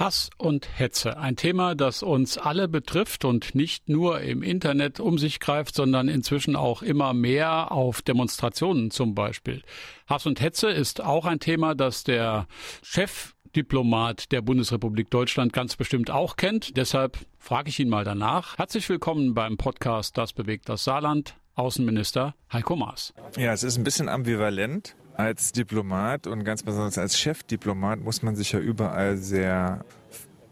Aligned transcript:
Hass 0.00 0.30
und 0.38 0.66
Hetze, 0.78 1.18
ein 1.18 1.36
Thema, 1.36 1.74
das 1.74 2.02
uns 2.02 2.38
alle 2.38 2.68
betrifft 2.68 3.26
und 3.26 3.54
nicht 3.54 3.90
nur 3.90 4.22
im 4.22 4.42
Internet 4.42 4.98
um 4.98 5.18
sich 5.18 5.40
greift, 5.40 5.74
sondern 5.74 6.08
inzwischen 6.08 6.56
auch 6.56 6.80
immer 6.80 7.12
mehr 7.12 7.70
auf 7.70 8.00
Demonstrationen 8.00 8.90
zum 8.90 9.14
Beispiel. 9.14 9.62
Hass 10.06 10.24
und 10.24 10.40
Hetze 10.40 10.70
ist 10.70 11.02
auch 11.02 11.26
ein 11.26 11.38
Thema, 11.38 11.74
das 11.74 12.02
der 12.02 12.46
Chefdiplomat 12.82 14.32
der 14.32 14.40
Bundesrepublik 14.40 15.10
Deutschland 15.10 15.52
ganz 15.52 15.76
bestimmt 15.76 16.10
auch 16.10 16.36
kennt. 16.36 16.78
Deshalb 16.78 17.18
frage 17.38 17.68
ich 17.68 17.78
ihn 17.78 17.90
mal 17.90 18.06
danach. 18.06 18.56
Herzlich 18.56 18.88
willkommen 18.88 19.34
beim 19.34 19.58
Podcast 19.58 20.16
Das 20.16 20.32
bewegt 20.32 20.70
das 20.70 20.82
Saarland. 20.82 21.34
Außenminister 21.56 22.34
Heiko 22.50 22.74
Maas. 22.74 23.12
Ja, 23.36 23.52
es 23.52 23.64
ist 23.64 23.76
ein 23.76 23.84
bisschen 23.84 24.08
ambivalent 24.08 24.96
als 25.14 25.52
Diplomat 25.52 26.26
und 26.26 26.44
ganz 26.44 26.62
besonders 26.62 26.98
als 26.98 27.18
Chefdiplomat 27.18 28.00
muss 28.00 28.22
man 28.22 28.36
sich 28.36 28.52
ja 28.52 28.58
überall 28.58 29.16
sehr 29.16 29.84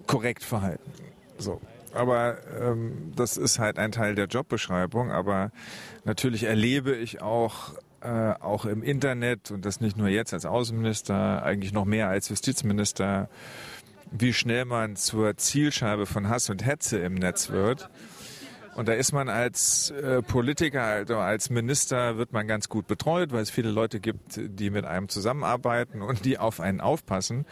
korrekt 0.06 0.44
verhalten. 0.44 0.90
So. 1.38 1.60
Aber 1.94 2.36
ähm, 2.60 3.12
das 3.16 3.36
ist 3.36 3.58
halt 3.58 3.78
ein 3.78 3.92
Teil 3.92 4.14
der 4.14 4.26
Jobbeschreibung. 4.26 5.10
Aber 5.10 5.50
natürlich 6.04 6.44
erlebe 6.44 6.94
ich 6.94 7.22
auch 7.22 7.72
äh, 8.00 8.34
auch 8.40 8.64
im 8.64 8.82
Internet 8.82 9.50
und 9.50 9.64
das 9.64 9.80
nicht 9.80 9.96
nur 9.96 10.08
jetzt 10.08 10.32
als 10.32 10.44
Außenminister, 10.44 11.42
eigentlich 11.42 11.72
noch 11.72 11.84
mehr 11.84 12.08
als 12.08 12.28
Justizminister, 12.28 13.28
wie 14.10 14.32
schnell 14.32 14.64
man 14.64 14.96
zur 14.96 15.36
Zielscheibe 15.36 16.06
von 16.06 16.28
Hass 16.28 16.48
und 16.48 16.64
Hetze 16.64 16.98
im 16.98 17.14
Netz 17.14 17.50
wird. 17.50 17.90
Und 18.78 18.86
da 18.86 18.92
ist 18.92 19.10
man 19.10 19.28
als 19.28 19.90
äh, 19.90 20.22
Politiker, 20.22 20.84
also 20.84 21.16
als 21.16 21.50
Minister, 21.50 22.16
wird 22.16 22.32
man 22.32 22.46
ganz 22.46 22.68
gut 22.68 22.86
betreut, 22.86 23.32
weil 23.32 23.42
es 23.42 23.50
viele 23.50 23.72
Leute 23.72 23.98
gibt, 23.98 24.38
die 24.40 24.70
mit 24.70 24.84
einem 24.84 25.08
zusammenarbeiten 25.08 26.00
und 26.00 26.24
die 26.24 26.38
auf 26.38 26.60
einen 26.60 26.80
aufpassen. 26.80 27.44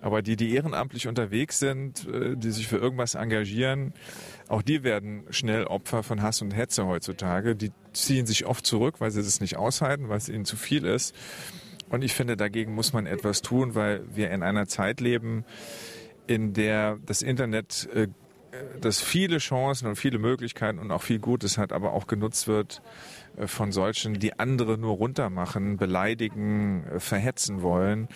Aber 0.00 0.22
die, 0.22 0.36
die 0.36 0.54
ehrenamtlich 0.54 1.08
unterwegs 1.08 1.58
sind, 1.58 2.06
äh, 2.06 2.36
die 2.36 2.52
sich 2.52 2.68
für 2.68 2.76
irgendwas 2.76 3.16
engagieren, 3.16 3.94
auch 4.46 4.62
die 4.62 4.84
werden 4.84 5.24
schnell 5.30 5.64
Opfer 5.64 6.04
von 6.04 6.22
Hass 6.22 6.40
und 6.40 6.52
Hetze 6.52 6.86
heutzutage. 6.86 7.56
Die 7.56 7.72
ziehen 7.92 8.26
sich 8.26 8.46
oft 8.46 8.64
zurück, 8.64 9.00
weil 9.00 9.10
sie 9.10 9.24
das 9.24 9.40
nicht 9.40 9.56
aushalten, 9.56 10.08
weil 10.08 10.18
es 10.18 10.28
ihnen 10.28 10.44
zu 10.44 10.54
viel 10.54 10.84
ist. 10.84 11.16
Und 11.88 12.04
ich 12.04 12.14
finde, 12.14 12.36
dagegen 12.36 12.76
muss 12.76 12.92
man 12.92 13.06
etwas 13.06 13.42
tun, 13.42 13.74
weil 13.74 14.04
wir 14.14 14.30
in 14.30 14.44
einer 14.44 14.68
Zeit 14.68 15.00
leben, 15.00 15.44
in 16.28 16.52
der 16.52 17.00
das 17.04 17.22
Internet 17.22 17.88
äh, 17.92 18.06
das 18.80 19.00
viele 19.00 19.38
Chancen 19.38 19.86
und 19.86 19.96
viele 19.96 20.18
Möglichkeiten 20.18 20.78
und 20.78 20.90
auch 20.90 21.02
viel 21.02 21.18
Gutes 21.18 21.58
hat, 21.58 21.72
aber 21.72 21.92
auch 21.92 22.06
genutzt 22.06 22.48
wird 22.48 22.82
von 23.46 23.72
solchen, 23.72 24.18
die 24.18 24.38
andere 24.38 24.78
nur 24.78 24.96
runtermachen, 24.96 25.76
beleidigen, 25.76 26.84
äh, 26.84 27.00
verhetzen 27.00 27.62
wollen. 27.62 28.08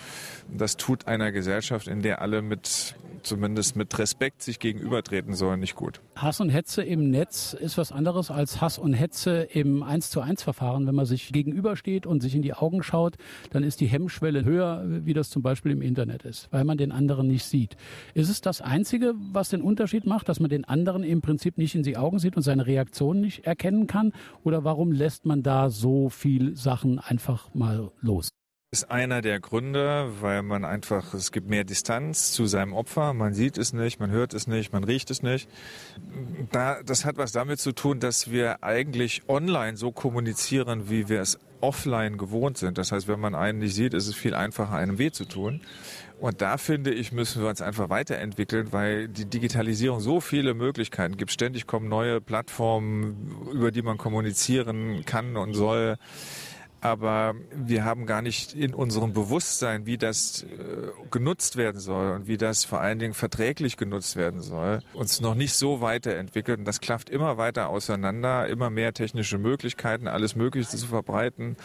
Das 0.49 0.77
tut 0.77 1.07
einer 1.07 1.31
Gesellschaft, 1.31 1.87
in 1.87 2.01
der 2.01 2.21
alle 2.21 2.41
mit 2.41 2.95
zumindest 3.25 3.75
mit 3.75 3.97
Respekt 3.97 4.41
sich 4.41 4.59
gegenübertreten 4.59 5.33
sollen, 5.33 5.59
nicht 5.59 5.75
gut. 5.75 6.01
Hass 6.15 6.39
und 6.39 6.49
Hetze 6.49 6.83
im 6.83 7.09
Netz 7.09 7.53
ist 7.53 7.77
was 7.77 7.91
anderes 7.91 8.31
als 8.31 8.61
Hass 8.61 8.77
und 8.77 8.93
Hetze 8.93 9.47
im 9.51 9.83
1 9.83 10.09
zu 10.09 10.21
1 10.21 10.43
Verfahren. 10.43 10.87
Wenn 10.87 10.95
man 10.95 11.05
sich 11.05 11.31
gegenübersteht 11.33 12.05
und 12.05 12.21
sich 12.21 12.35
in 12.35 12.41
die 12.41 12.53
Augen 12.53 12.83
schaut, 12.83 13.15
dann 13.51 13.63
ist 13.63 13.81
die 13.81 13.87
Hemmschwelle 13.87 14.45
höher, 14.45 14.83
wie 14.85 15.13
das 15.13 15.29
zum 15.29 15.41
Beispiel 15.41 15.71
im 15.71 15.81
Internet 15.81 16.23
ist, 16.23 16.47
weil 16.51 16.63
man 16.63 16.77
den 16.77 16.91
anderen 16.91 17.27
nicht 17.27 17.45
sieht. 17.45 17.75
Ist 18.13 18.29
es 18.29 18.41
das 18.41 18.61
Einzige, 18.61 19.13
was 19.31 19.49
den 19.49 19.61
Unterschied 19.61 20.05
macht, 20.05 20.29
dass 20.29 20.39
man 20.39 20.49
den 20.49 20.65
anderen 20.65 21.03
im 21.03 21.21
Prinzip 21.21 21.57
nicht 21.57 21.75
in 21.75 21.83
die 21.83 21.97
Augen 21.97 22.19
sieht 22.19 22.37
und 22.37 22.43
seine 22.43 22.67
Reaktion 22.67 23.21
nicht 23.21 23.45
erkennen 23.45 23.87
kann? 23.87 24.13
Oder 24.43 24.63
warum 24.63 24.91
lässt 24.91 25.04
man 25.25 25.43
da 25.43 25.69
so 25.69 26.09
viel 26.09 26.55
Sachen 26.55 26.99
einfach 26.99 27.53
mal 27.53 27.91
los? 28.01 28.29
ist 28.75 28.91
einer 28.91 29.21
der 29.21 29.39
Gründe, 29.39 30.11
weil 30.19 30.43
man 30.43 30.65
einfach, 30.65 31.13
es 31.13 31.31
gibt 31.31 31.47
mehr 31.47 31.63
Distanz 31.63 32.33
zu 32.33 32.45
seinem 32.45 32.73
Opfer. 32.73 33.13
Man 33.13 33.33
sieht 33.33 33.57
es 33.57 33.71
nicht, 33.71 34.01
man 34.01 34.11
hört 34.11 34.33
es 34.33 34.47
nicht, 34.47 34.73
man 34.73 34.83
riecht 34.83 35.09
es 35.11 35.21
nicht. 35.23 35.49
Da, 36.51 36.83
das 36.83 37.05
hat 37.05 37.15
was 37.15 37.31
damit 37.31 37.59
zu 37.59 37.71
tun, 37.71 38.01
dass 38.01 38.31
wir 38.31 38.63
eigentlich 38.65 39.29
online 39.29 39.77
so 39.77 39.93
kommunizieren, 39.93 40.89
wie 40.89 41.07
wir 41.07 41.21
es 41.21 41.39
offline 41.61 42.17
gewohnt 42.17 42.57
sind. 42.57 42.77
Das 42.77 42.91
heißt, 42.91 43.07
wenn 43.07 43.19
man 43.19 43.35
einen 43.35 43.59
nicht 43.59 43.75
sieht, 43.75 43.93
ist 43.93 44.07
es 44.07 44.15
viel 44.15 44.33
einfacher, 44.33 44.75
einem 44.75 44.97
weh 44.97 45.11
zu 45.11 45.25
tun. 45.25 45.61
Und 46.19 46.41
da 46.41 46.57
finde 46.57 46.91
ich, 46.91 47.11
müssen 47.11 47.41
wir 47.41 47.49
uns 47.49 47.61
einfach 47.61 47.89
weiterentwickeln, 47.89 48.71
weil 48.71 49.09
die 49.09 49.25
Digitalisierung 49.25 49.99
so 49.99 50.21
viele 50.21 50.53
Möglichkeiten 50.53 51.17
gibt. 51.17 51.31
Ständig 51.31 51.67
kommen 51.67 51.89
neue 51.89 52.21
Plattformen, 52.21 53.49
über 53.51 53.71
die 53.71 53.81
man 53.81 53.97
kommunizieren 53.97 55.03
kann 55.05 55.35
und 55.35 55.53
soll 55.53 55.97
aber 56.81 57.35
wir 57.51 57.83
haben 57.83 58.05
gar 58.05 58.21
nicht 58.21 58.53
in 58.53 58.73
unserem 58.73 59.13
Bewusstsein, 59.13 59.85
wie 59.85 59.97
das 59.97 60.43
äh, 60.43 60.47
genutzt 61.09 61.55
werden 61.55 61.79
soll 61.79 62.11
und 62.11 62.27
wie 62.27 62.37
das 62.37 62.65
vor 62.65 62.81
allen 62.81 62.99
Dingen 62.99 63.13
verträglich 63.13 63.77
genutzt 63.77 64.15
werden 64.15 64.41
soll, 64.41 64.81
uns 64.93 65.21
noch 65.21 65.35
nicht 65.35 65.53
so 65.53 65.81
weiterentwickelt. 65.81 66.59
Und 66.59 66.65
das 66.65 66.81
klafft 66.81 67.09
immer 67.09 67.37
weiter 67.37 67.69
auseinander, 67.69 68.47
immer 68.47 68.69
mehr 68.69 68.93
technische 68.93 69.37
Möglichkeiten, 69.37 70.07
alles 70.07 70.35
Mögliche 70.35 70.69
zu 70.69 70.87
verbreiten. 70.87 71.57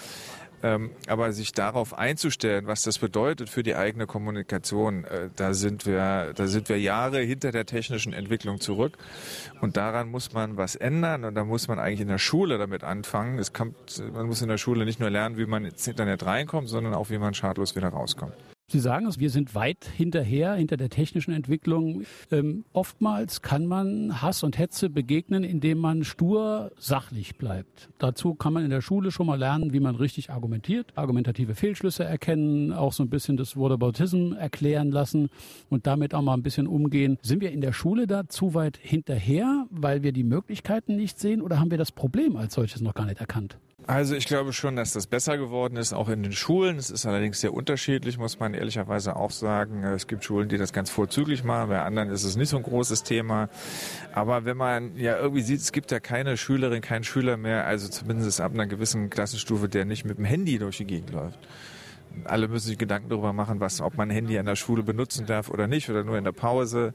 Ähm, 0.62 0.90
aber 1.06 1.32
sich 1.32 1.52
darauf 1.52 1.96
einzustellen, 1.96 2.66
was 2.66 2.82
das 2.82 2.98
bedeutet 2.98 3.48
für 3.48 3.62
die 3.62 3.76
eigene 3.76 4.06
Kommunikation, 4.06 5.04
äh, 5.04 5.30
da 5.34 5.54
sind 5.54 5.86
wir, 5.86 6.32
da 6.34 6.46
sind 6.46 6.68
wir 6.68 6.78
Jahre 6.78 7.20
hinter 7.20 7.50
der 7.50 7.64
technischen 7.64 8.12
Entwicklung 8.12 8.60
zurück. 8.60 8.98
Und 9.60 9.76
daran 9.76 10.10
muss 10.10 10.32
man 10.32 10.56
was 10.56 10.76
ändern 10.76 11.24
und 11.24 11.34
da 11.34 11.44
muss 11.44 11.68
man 11.68 11.78
eigentlich 11.78 12.00
in 12.00 12.08
der 12.08 12.18
Schule 12.18 12.58
damit 12.58 12.84
anfangen. 12.84 13.38
Es 13.38 13.52
kommt, 13.52 14.02
man 14.12 14.26
muss 14.26 14.42
in 14.42 14.48
der 14.48 14.58
Schule 14.58 14.84
nicht 14.84 15.00
nur 15.00 15.10
lernen, 15.10 15.38
wie 15.38 15.46
man 15.46 15.64
ins 15.64 15.86
Internet 15.86 16.26
reinkommt, 16.26 16.68
sondern 16.68 16.92
auch, 16.94 17.08
wie 17.08 17.18
man 17.18 17.32
schadlos 17.32 17.74
wieder 17.74 17.88
rauskommt. 17.88 18.34
Sie 18.70 18.78
sagen 18.78 19.06
es, 19.06 19.18
wir 19.18 19.30
sind 19.30 19.56
weit 19.56 19.84
hinterher, 19.96 20.54
hinter 20.54 20.76
der 20.76 20.90
technischen 20.90 21.32
Entwicklung. 21.32 22.04
Ähm, 22.30 22.64
oftmals 22.72 23.42
kann 23.42 23.66
man 23.66 24.22
Hass 24.22 24.44
und 24.44 24.58
Hetze 24.58 24.88
begegnen, 24.88 25.42
indem 25.42 25.78
man 25.78 26.04
stur 26.04 26.70
sachlich 26.78 27.34
bleibt. 27.34 27.88
Dazu 27.98 28.34
kann 28.34 28.52
man 28.52 28.62
in 28.62 28.70
der 28.70 28.80
Schule 28.80 29.10
schon 29.10 29.26
mal 29.26 29.40
lernen, 29.40 29.72
wie 29.72 29.80
man 29.80 29.96
richtig 29.96 30.30
argumentiert, 30.30 30.86
argumentative 30.94 31.56
Fehlschlüsse 31.56 32.04
erkennen, 32.04 32.72
auch 32.72 32.92
so 32.92 33.02
ein 33.02 33.10
bisschen 33.10 33.36
das 33.36 33.56
Whataboutism 33.56 34.34
erklären 34.34 34.92
lassen 34.92 35.30
und 35.68 35.88
damit 35.88 36.14
auch 36.14 36.22
mal 36.22 36.34
ein 36.34 36.44
bisschen 36.44 36.68
umgehen. 36.68 37.18
Sind 37.22 37.40
wir 37.40 37.50
in 37.50 37.62
der 37.62 37.72
Schule 37.72 38.06
da 38.06 38.28
zu 38.28 38.54
weit 38.54 38.76
hinterher, 38.80 39.66
weil 39.70 40.04
wir 40.04 40.12
die 40.12 40.22
Möglichkeiten 40.22 40.94
nicht 40.94 41.18
sehen 41.18 41.42
oder 41.42 41.58
haben 41.58 41.72
wir 41.72 41.78
das 41.78 41.90
Problem 41.90 42.36
als 42.36 42.54
solches 42.54 42.82
noch 42.82 42.94
gar 42.94 43.06
nicht 43.06 43.18
erkannt? 43.18 43.58
Also 43.86 44.14
ich 44.14 44.26
glaube 44.26 44.52
schon, 44.52 44.76
dass 44.76 44.92
das 44.92 45.06
besser 45.06 45.36
geworden 45.36 45.76
ist, 45.76 45.92
auch 45.92 46.08
in 46.08 46.22
den 46.22 46.32
Schulen. 46.32 46.76
Es 46.76 46.90
ist 46.90 47.06
allerdings 47.06 47.40
sehr 47.40 47.52
unterschiedlich, 47.52 48.18
muss 48.18 48.38
man 48.38 48.54
ehrlicherweise 48.54 49.16
auch 49.16 49.30
sagen. 49.30 49.82
Es 49.82 50.06
gibt 50.06 50.24
Schulen, 50.24 50.48
die 50.48 50.58
das 50.58 50.72
ganz 50.72 50.90
vorzüglich 50.90 51.42
machen, 51.42 51.70
bei 51.70 51.82
anderen 51.82 52.10
ist 52.10 52.24
es 52.24 52.36
nicht 52.36 52.50
so 52.50 52.56
ein 52.56 52.62
großes 52.62 53.02
Thema. 53.02 53.48
Aber 54.12 54.44
wenn 54.44 54.56
man 54.56 54.96
ja 54.96 55.16
irgendwie 55.16 55.42
sieht, 55.42 55.60
es 55.60 55.72
gibt 55.72 55.90
ja 55.90 55.98
keine 55.98 56.36
Schülerin, 56.36 56.82
keinen 56.82 57.04
Schüler 57.04 57.36
mehr, 57.36 57.66
also 57.66 57.88
zumindest 57.88 58.40
ab 58.40 58.52
einer 58.52 58.66
gewissen 58.66 59.10
Klassenstufe, 59.10 59.68
der 59.68 59.84
nicht 59.84 60.04
mit 60.04 60.18
dem 60.18 60.24
Handy 60.24 60.58
durch 60.58 60.76
die 60.76 60.86
Gegend 60.86 61.10
läuft. 61.10 61.38
Alle 62.24 62.48
müssen 62.48 62.68
sich 62.68 62.78
Gedanken 62.78 63.08
darüber 63.08 63.32
machen, 63.32 63.60
was, 63.60 63.80
ob 63.80 63.96
man 63.96 64.08
ein 64.08 64.14
Handy 64.14 64.38
an 64.38 64.46
der 64.46 64.56
Schule 64.56 64.82
benutzen 64.82 65.26
darf 65.26 65.48
oder 65.48 65.66
nicht 65.66 65.88
oder 65.90 66.04
nur 66.04 66.18
in 66.18 66.24
der 66.24 66.32
Pause. 66.32 66.92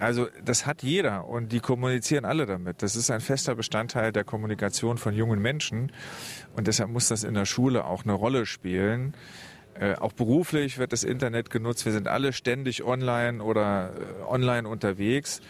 Also 0.00 0.28
das 0.42 0.64
hat 0.64 0.82
jeder 0.82 1.28
und 1.28 1.52
die 1.52 1.60
kommunizieren 1.60 2.24
alle 2.24 2.46
damit. 2.46 2.82
Das 2.82 2.96
ist 2.96 3.10
ein 3.10 3.20
fester 3.20 3.54
Bestandteil 3.54 4.12
der 4.12 4.24
Kommunikation 4.24 4.96
von 4.96 5.14
jungen 5.14 5.40
Menschen 5.40 5.92
und 6.56 6.66
deshalb 6.66 6.88
muss 6.90 7.08
das 7.08 7.22
in 7.22 7.34
der 7.34 7.44
Schule 7.44 7.84
auch 7.84 8.04
eine 8.04 8.14
Rolle 8.14 8.46
spielen. 8.46 9.14
Äh, 9.74 9.96
auch 9.96 10.14
beruflich 10.14 10.78
wird 10.78 10.92
das 10.92 11.04
Internet 11.04 11.50
genutzt. 11.50 11.84
Wir 11.84 11.92
sind 11.92 12.08
alle 12.08 12.32
ständig 12.32 12.82
online 12.82 13.42
oder 13.42 13.90
äh, 13.90 14.22
online 14.24 14.66
unterwegs. 14.66 15.42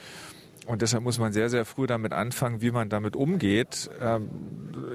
Und 0.70 0.82
deshalb 0.82 1.03
muss 1.03 1.19
man 1.19 1.32
sehr, 1.32 1.48
sehr 1.48 1.64
früh 1.64 1.88
damit 1.88 2.12
anfangen, 2.12 2.62
wie 2.62 2.70
man 2.70 2.88
damit 2.88 3.16
umgeht. 3.16 3.91
Ähm, 4.00 4.31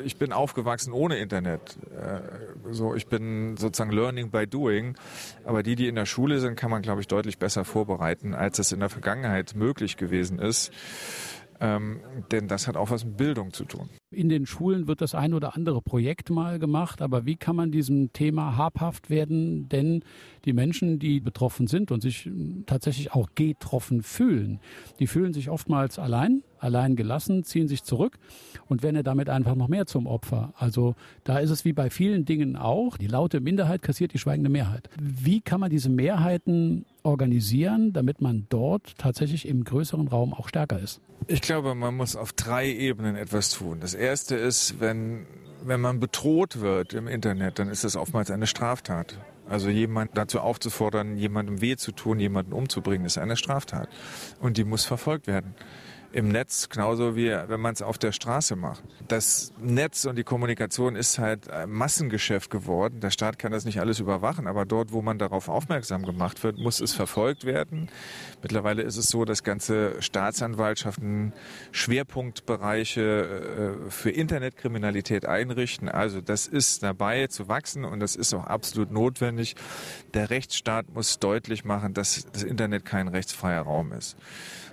ich 0.06 0.16
bin 0.16 0.32
aufgewachsen 0.32 0.94
ohne 0.94 1.18
Internet. 1.18 1.78
Äh, 1.94 2.22
so, 2.72 2.96
ich 2.96 3.08
bin 3.08 3.58
sozusagen 3.58 3.92
learning 3.92 4.32
by 4.32 4.48
doing. 4.48 4.96
Aber 5.44 5.64
die, 5.64 5.76
die 5.76 5.90
in 5.90 5.96
der 5.96 6.06
Schule 6.06 6.40
sind, 6.40 6.56
kann 6.56 6.72
man, 6.72 6.82
glaube 6.82 7.02
ich, 7.02 7.08
deutlich 7.08 7.40
besser 7.40 7.66
vorbereiten, 7.66 8.34
als 8.34 8.58
es 8.58 8.72
in 8.72 8.80
der 8.80 8.88
Vergangenheit 8.88 9.54
möglich 9.54 9.98
gewesen 9.98 10.40
ist. 10.40 10.72
Ähm, 11.60 12.00
denn 12.32 12.48
das 12.48 12.70
hat 12.70 12.78
auch 12.78 12.90
was 12.90 13.04
mit 13.04 13.18
Bildung 13.18 13.52
zu 13.52 13.66
tun. 13.66 13.90
In 14.16 14.30
den 14.30 14.46
Schulen 14.46 14.88
wird 14.88 15.02
das 15.02 15.14
ein 15.14 15.34
oder 15.34 15.56
andere 15.56 15.82
Projekt 15.82 16.30
mal 16.30 16.58
gemacht, 16.58 17.02
aber 17.02 17.26
wie 17.26 17.36
kann 17.36 17.58
man 17.58 17.72
diesem 17.72 18.14
Thema 18.14 18.56
habhaft 18.56 19.10
werden? 19.10 19.68
Denn 19.68 20.04
die 20.46 20.54
Menschen, 20.54 21.00
die 21.00 21.20
betroffen 21.20 21.68
sind 21.68 21.92
und 21.92 22.02
sich 22.02 22.30
tatsächlich 22.66 23.12
auch 23.12 23.30
getroffen 23.36 24.04
fühlen, 24.04 24.62
die 25.00 25.08
fühlen 25.08 25.34
sich 25.34 25.50
oftmals 25.50 26.00
allein, 26.00 26.44
allein 26.60 26.96
gelassen, 26.96 27.44
ziehen 27.44 27.68
sich 27.68 27.84
zurück 27.84 28.18
und 28.68 28.84
werden 28.84 28.96
ja 28.96 29.04
damit 29.04 29.30
einfach 29.30 29.56
noch 29.56 29.68
mehr 29.68 29.86
zum 29.86 30.08
Opfer. 30.08 30.54
Also 30.58 30.96
da 31.26 31.40
ist 31.40 31.50
es 31.50 31.66
wie 31.66 31.74
bei 31.74 31.90
vielen 31.90 32.24
Dingen 32.24 32.56
auch, 32.56 32.96
die 32.96 33.08
laute 33.08 33.42
Minderheit 33.42 33.82
kassiert 33.82 34.14
die 34.14 34.20
schweigende 34.20 34.50
Mehrheit. 34.50 34.90
Wie 34.98 35.42
kann 35.42 35.60
man 35.60 35.70
diese 35.70 35.90
Mehrheiten 35.90 36.86
organisieren, 37.04 37.92
damit 37.92 38.22
man 38.22 38.48
dort 38.50 38.98
tatsächlich 38.98 39.48
im 39.48 39.64
größeren 39.64 40.08
Raum 40.08 40.34
auch 40.34 40.48
stärker 40.48 40.80
ist? 40.80 41.02
Ich 41.28 41.42
glaube, 41.42 41.74
man 41.74 41.96
muss 41.96 42.16
auf 42.16 42.34
drei 42.34 42.72
Ebenen 42.72 43.16
etwas 43.16 43.50
tun. 43.50 43.80
Das 43.80 43.94
erste 44.06 44.36
ist, 44.36 44.80
wenn, 44.80 45.26
wenn 45.64 45.82
man 45.82 46.00
bedroht 46.00 46.62
wird 46.62 46.94
im 46.94 47.08
Internet, 47.08 47.60
dann 47.60 47.70
ist 47.70 47.84
das 47.84 47.96
oftmals 47.96 48.32
eine 48.32 48.48
Straftat. 48.48 49.18
Also 49.48 49.70
jemand 49.70 50.18
dazu 50.18 50.40
aufzufordern, 50.40 51.18
jemandem 51.18 51.62
weh 51.62 51.76
zu 51.76 51.92
tun, 51.92 52.20
jemanden 52.20 52.54
umzubringen, 52.54 53.06
ist 53.06 53.18
eine 53.18 53.36
Straftat. 53.36 53.90
Und 54.40 54.58
die 54.58 54.64
muss 54.64 54.86
verfolgt 54.86 55.28
werden 55.28 55.54
im 56.16 56.30
Netz, 56.30 56.70
genauso 56.70 57.18
wie 57.18 57.30
wenn 57.30 57.60
man 57.60 57.74
es 57.74 57.82
auf 57.82 57.98
der 57.98 58.14
Straße 58.14 58.56
macht. 58.56 58.82
Das 59.10 59.52
Netz 59.60 60.06
und 60.06 60.16
die 60.16 60.24
Kommunikation 60.24 60.96
ist 60.96 61.20
halt 61.20 61.50
ein 61.50 61.70
Massengeschäft 61.70 62.50
geworden. 62.50 63.02
Der 63.02 63.10
Staat 63.10 63.38
kann 63.38 63.52
das 63.52 63.66
nicht 63.66 63.82
alles 63.82 64.00
überwachen, 64.00 64.48
aber 64.48 64.64
dort, 64.64 64.94
wo 64.94 65.02
man 65.02 65.20
darauf 65.20 65.50
aufmerksam 65.50 66.06
gemacht 66.06 66.42
wird, 66.42 66.58
muss 66.58 66.80
es 66.80 66.94
verfolgt 66.94 67.44
werden. 67.44 67.90
Mittlerweile 68.42 68.84
ist 68.84 68.96
es 68.96 69.10
so, 69.10 69.26
dass 69.26 69.44
ganze 69.44 70.02
Staatsanwaltschaften 70.02 71.34
Schwerpunktbereiche 71.74 73.02
äh, 73.88 73.92
für 73.92 74.10
Internetkriminalität 74.10 75.26
einrichten. 75.26 75.90
Also 75.90 76.22
das 76.22 76.48
ist 76.48 76.82
dabei 76.82 77.28
zu 77.28 77.50
wachsen 77.50 77.84
und 77.84 78.00
das 78.00 78.16
ist 78.16 78.34
auch 78.34 78.46
absolut 78.46 78.90
notwendig. 78.90 79.58
Der 80.14 80.30
Rechtsstaat 80.30 80.94
muss 80.94 81.20
deutlich 81.20 81.66
machen, 81.66 81.94
dass 81.94 82.26
das 82.32 82.44
Internet 82.44 82.86
kein 82.86 83.10
rechtsfreier 83.10 83.64
Raum 83.64 83.92
ist. 83.92 84.16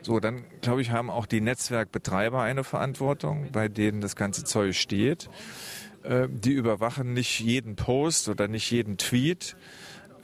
So, 0.02 0.18
dann 0.18 0.44
glaube 0.60 0.82
ich, 0.82 0.90
haben 0.90 1.10
auch 1.10 1.26
die 1.26 1.40
Netzwerkbetreiber 1.40 2.42
eine 2.42 2.64
Verantwortung, 2.64 3.48
bei 3.52 3.68
denen 3.68 4.00
das 4.00 4.16
ganze 4.16 4.44
Zeug 4.44 4.74
steht. 4.76 5.30
Äh, 6.02 6.28
die 6.28 6.52
überwachen 6.52 7.12
nicht 7.12 7.40
jeden 7.40 7.76
Post 7.76 8.28
oder 8.28 8.48
nicht 8.48 8.70
jeden 8.70 8.98
Tweet, 8.98 9.56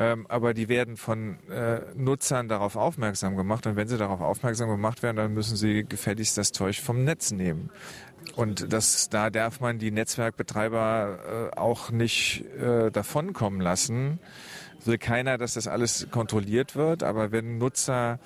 ähm, 0.00 0.26
aber 0.28 0.52
die 0.52 0.68
werden 0.68 0.96
von 0.96 1.38
äh, 1.48 1.80
Nutzern 1.94 2.48
darauf 2.48 2.74
aufmerksam 2.74 3.36
gemacht. 3.36 3.66
Und 3.66 3.76
wenn 3.76 3.86
sie 3.86 3.98
darauf 3.98 4.20
aufmerksam 4.20 4.68
gemacht 4.68 5.02
werden, 5.02 5.16
dann 5.16 5.34
müssen 5.34 5.56
sie 5.56 5.84
gefälligst 5.84 6.36
das 6.36 6.52
Zeug 6.52 6.80
vom 6.80 7.04
Netz 7.04 7.30
nehmen. 7.30 7.70
Und 8.34 8.72
das, 8.72 9.08
da 9.08 9.30
darf 9.30 9.60
man 9.60 9.78
die 9.78 9.90
Netzwerkbetreiber 9.90 11.50
äh, 11.54 11.56
auch 11.56 11.90
nicht 11.90 12.44
äh, 12.56 12.90
davonkommen 12.90 13.60
lassen. 13.60 14.18
Will 14.84 14.98
keiner, 14.98 15.38
dass 15.38 15.54
das 15.54 15.66
alles 15.66 16.08
kontrolliert 16.10 16.76
wird, 16.76 17.02
aber 17.02 17.32
wenn 17.32 17.58
Nutzer 17.58 18.20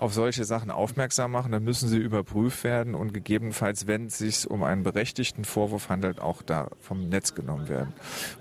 auf 0.00 0.14
solche 0.14 0.44
Sachen 0.44 0.70
aufmerksam 0.70 1.30
machen, 1.32 1.52
dann 1.52 1.62
müssen 1.62 1.88
sie 1.88 1.98
überprüft 1.98 2.64
werden 2.64 2.94
und 2.94 3.12
gegebenenfalls, 3.12 3.86
wenn 3.86 4.06
es 4.06 4.16
sich 4.18 4.50
um 4.50 4.62
einen 4.62 4.82
berechtigten 4.82 5.44
Vorwurf 5.44 5.90
handelt, 5.90 6.20
auch 6.20 6.40
da 6.40 6.70
vom 6.80 7.10
Netz 7.10 7.34
genommen 7.34 7.68
werden. 7.68 7.92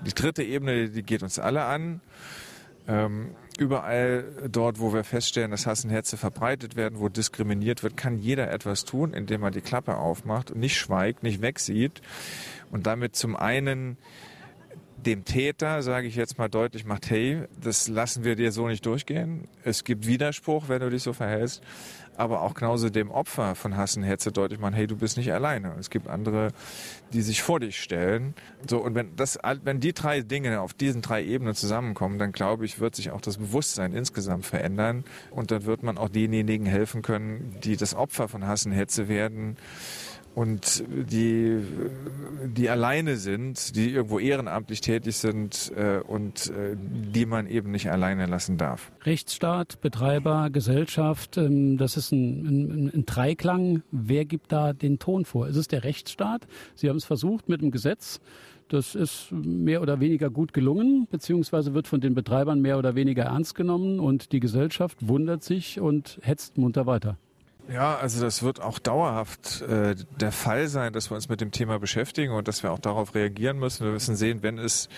Die 0.05 0.13
dritte 0.13 0.41
Ebene, 0.41 0.89
die 0.89 1.03
geht 1.03 1.21
uns 1.21 1.37
alle 1.37 1.65
an. 1.65 1.99
Ähm, 2.87 3.35
überall 3.57 4.23
dort, 4.49 4.79
wo 4.79 4.93
wir 4.93 5.03
feststellen, 5.03 5.51
dass 5.51 5.67
Hass 5.67 5.83
und 5.83 5.91
Hetze 5.91 6.15
verbreitet 6.15 6.77
werden, 6.77 6.99
wo 6.99 7.09
diskriminiert 7.09 7.83
wird, 7.83 7.97
kann 7.97 8.17
jeder 8.17 8.49
etwas 8.49 8.85
tun, 8.85 9.13
indem 9.13 9.43
er 9.43 9.51
die 9.51 9.61
Klappe 9.61 9.97
aufmacht 9.97 10.51
und 10.51 10.59
nicht 10.59 10.77
schweigt, 10.77 11.23
nicht 11.23 11.41
wegsieht 11.41 12.01
und 12.71 12.87
damit 12.87 13.17
zum 13.17 13.35
einen 13.35 13.97
dem 15.05 15.25
Täter, 15.25 15.81
sage 15.81 16.07
ich 16.07 16.15
jetzt 16.15 16.37
mal 16.37 16.49
deutlich, 16.49 16.85
macht, 16.85 17.09
hey, 17.09 17.43
das 17.61 17.87
lassen 17.87 18.23
wir 18.23 18.35
dir 18.35 18.51
so 18.51 18.67
nicht 18.67 18.85
durchgehen. 18.85 19.47
Es 19.63 19.83
gibt 19.83 20.07
Widerspruch, 20.07 20.67
wenn 20.67 20.81
du 20.81 20.89
dich 20.89 21.03
so 21.03 21.13
verhältst. 21.13 21.63
Aber 22.15 22.41
auch 22.41 22.53
genauso 22.53 22.89
dem 22.89 23.11
Opfer 23.11 23.55
von 23.55 23.77
Hass 23.77 23.95
und 23.95 24.03
Hetze 24.03 24.33
deutlich 24.33 24.59
machen, 24.59 24.73
hey, 24.73 24.87
du 24.87 24.97
bist 24.97 25.15
nicht 25.15 25.31
alleine. 25.31 25.73
Es 25.79 25.89
gibt 25.89 26.07
andere, 26.07 26.49
die 27.13 27.21
sich 27.21 27.41
vor 27.41 27.61
dich 27.61 27.79
stellen. 27.79 28.33
So, 28.69 28.83
und 28.83 28.93
wenn 28.93 29.15
das, 29.15 29.39
wenn 29.63 29.79
die 29.79 29.93
drei 29.93 30.19
Dinge 30.19 30.59
auf 30.59 30.73
diesen 30.73 31.01
drei 31.01 31.23
Ebenen 31.23 31.55
zusammenkommen, 31.55 32.19
dann 32.19 32.33
glaube 32.33 32.65
ich, 32.65 32.81
wird 32.81 32.93
sich 32.95 33.11
auch 33.11 33.21
das 33.21 33.37
Bewusstsein 33.37 33.93
insgesamt 33.93 34.45
verändern. 34.45 35.05
Und 35.31 35.51
dann 35.51 35.63
wird 35.63 35.81
man 35.81 35.97
auch 35.97 36.09
denjenigen 36.09 36.65
helfen 36.65 37.03
können, 37.03 37.55
die 37.63 37.77
das 37.77 37.95
Opfer 37.95 38.27
von 38.27 38.45
Hass 38.45 38.65
und 38.65 38.73
Hetze 38.73 39.07
werden 39.07 39.55
und 40.35 40.83
die, 40.89 41.59
die 42.45 42.69
alleine 42.69 43.17
sind, 43.17 43.75
die 43.75 43.91
irgendwo 43.91 44.19
ehrenamtlich 44.19 44.81
tätig 44.81 45.17
sind 45.17 45.71
äh, 45.75 45.99
und 45.99 46.49
äh, 46.49 46.75
die 46.77 47.25
man 47.25 47.47
eben 47.47 47.71
nicht 47.71 47.91
alleine 47.91 48.25
lassen 48.25 48.57
darf. 48.57 48.91
Rechtsstaat, 49.03 49.81
Betreiber, 49.81 50.49
Gesellschaft, 50.49 51.37
ähm, 51.37 51.77
das 51.77 51.97
ist 51.97 52.11
ein, 52.11 52.45
ein, 52.45 52.91
ein 52.93 53.05
Dreiklang. 53.05 53.83
Wer 53.91 54.25
gibt 54.25 54.51
da 54.51 54.73
den 54.73 54.99
Ton 54.99 55.25
vor? 55.25 55.47
Ist 55.47 55.57
es 55.57 55.67
der 55.67 55.83
Rechtsstaat? 55.83 56.47
Sie 56.75 56.89
haben 56.89 56.97
es 56.97 57.05
versucht 57.05 57.49
mit 57.49 57.61
dem 57.61 57.71
Gesetz. 57.71 58.19
Das 58.69 58.93
ist 58.93 59.31
mehr 59.31 59.81
oder 59.81 59.99
weniger 59.99 60.29
gut 60.29 60.53
gelungen, 60.53 61.07
beziehungsweise 61.09 61.73
wird 61.73 61.87
von 61.87 62.01
den 62.01 62.13
Betreibern 62.13 62.61
mehr 62.61 62.77
oder 62.77 62.93
weniger 62.93 63.23
ernst 63.23 63.55
genommen 63.55 63.99
und 63.99 64.31
die 64.31 64.39
Gesellschaft 64.39 65.07
wundert 65.07 65.43
sich 65.43 65.79
und 65.79 66.19
hetzt 66.21 66.59
munter 66.59 66.85
weiter. 66.85 67.17
Ja, 67.71 67.97
also 67.97 68.21
das 68.21 68.41
wird 68.41 68.61
auch 68.61 68.79
dauerhaft 68.79 69.61
äh, 69.61 69.95
der 70.19 70.31
Fall 70.31 70.67
sein, 70.67 70.91
dass 70.91 71.11
wir 71.11 71.15
uns 71.15 71.29
mit 71.29 71.39
dem 71.39 71.51
Thema 71.51 71.77
beschäftigen 71.77 72.33
und 72.33 72.47
dass 72.47 72.63
wir 72.63 72.71
auch 72.71 72.79
darauf 72.79 73.13
reagieren 73.13 73.59
müssen. 73.59 73.85
Wir 73.85 73.91
müssen 73.91 74.15
sehen, 74.15 74.41
wenn 74.41 74.57
es 74.57 74.89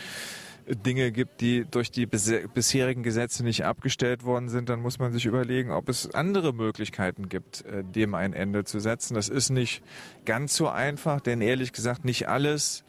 Dinge 0.68 1.12
gibt, 1.12 1.42
die 1.42 1.66
durch 1.70 1.92
die 1.92 2.06
bisherigen 2.06 3.04
Gesetze 3.04 3.44
nicht 3.44 3.66
abgestellt 3.66 4.24
worden 4.24 4.48
sind, 4.48 4.70
dann 4.70 4.80
muss 4.80 5.00
man 5.00 5.12
sich 5.12 5.26
überlegen, 5.26 5.72
ob 5.72 5.90
es 5.90 6.14
andere 6.14 6.54
Möglichkeiten 6.54 7.28
gibt, 7.28 7.66
äh, 7.66 7.84
dem 7.84 8.16
ein 8.16 8.32
Ende 8.32 8.64
zu 8.64 8.80
setzen. 8.80 9.16
Das 9.16 9.28
ist 9.28 9.50
nicht 9.50 9.84
ganz 10.24 10.56
so 10.56 10.70
einfach, 10.70 11.20
denn 11.20 11.42
ehrlich 11.42 11.74
gesagt 11.74 12.06
nicht 12.06 12.30
alles, 12.30 12.86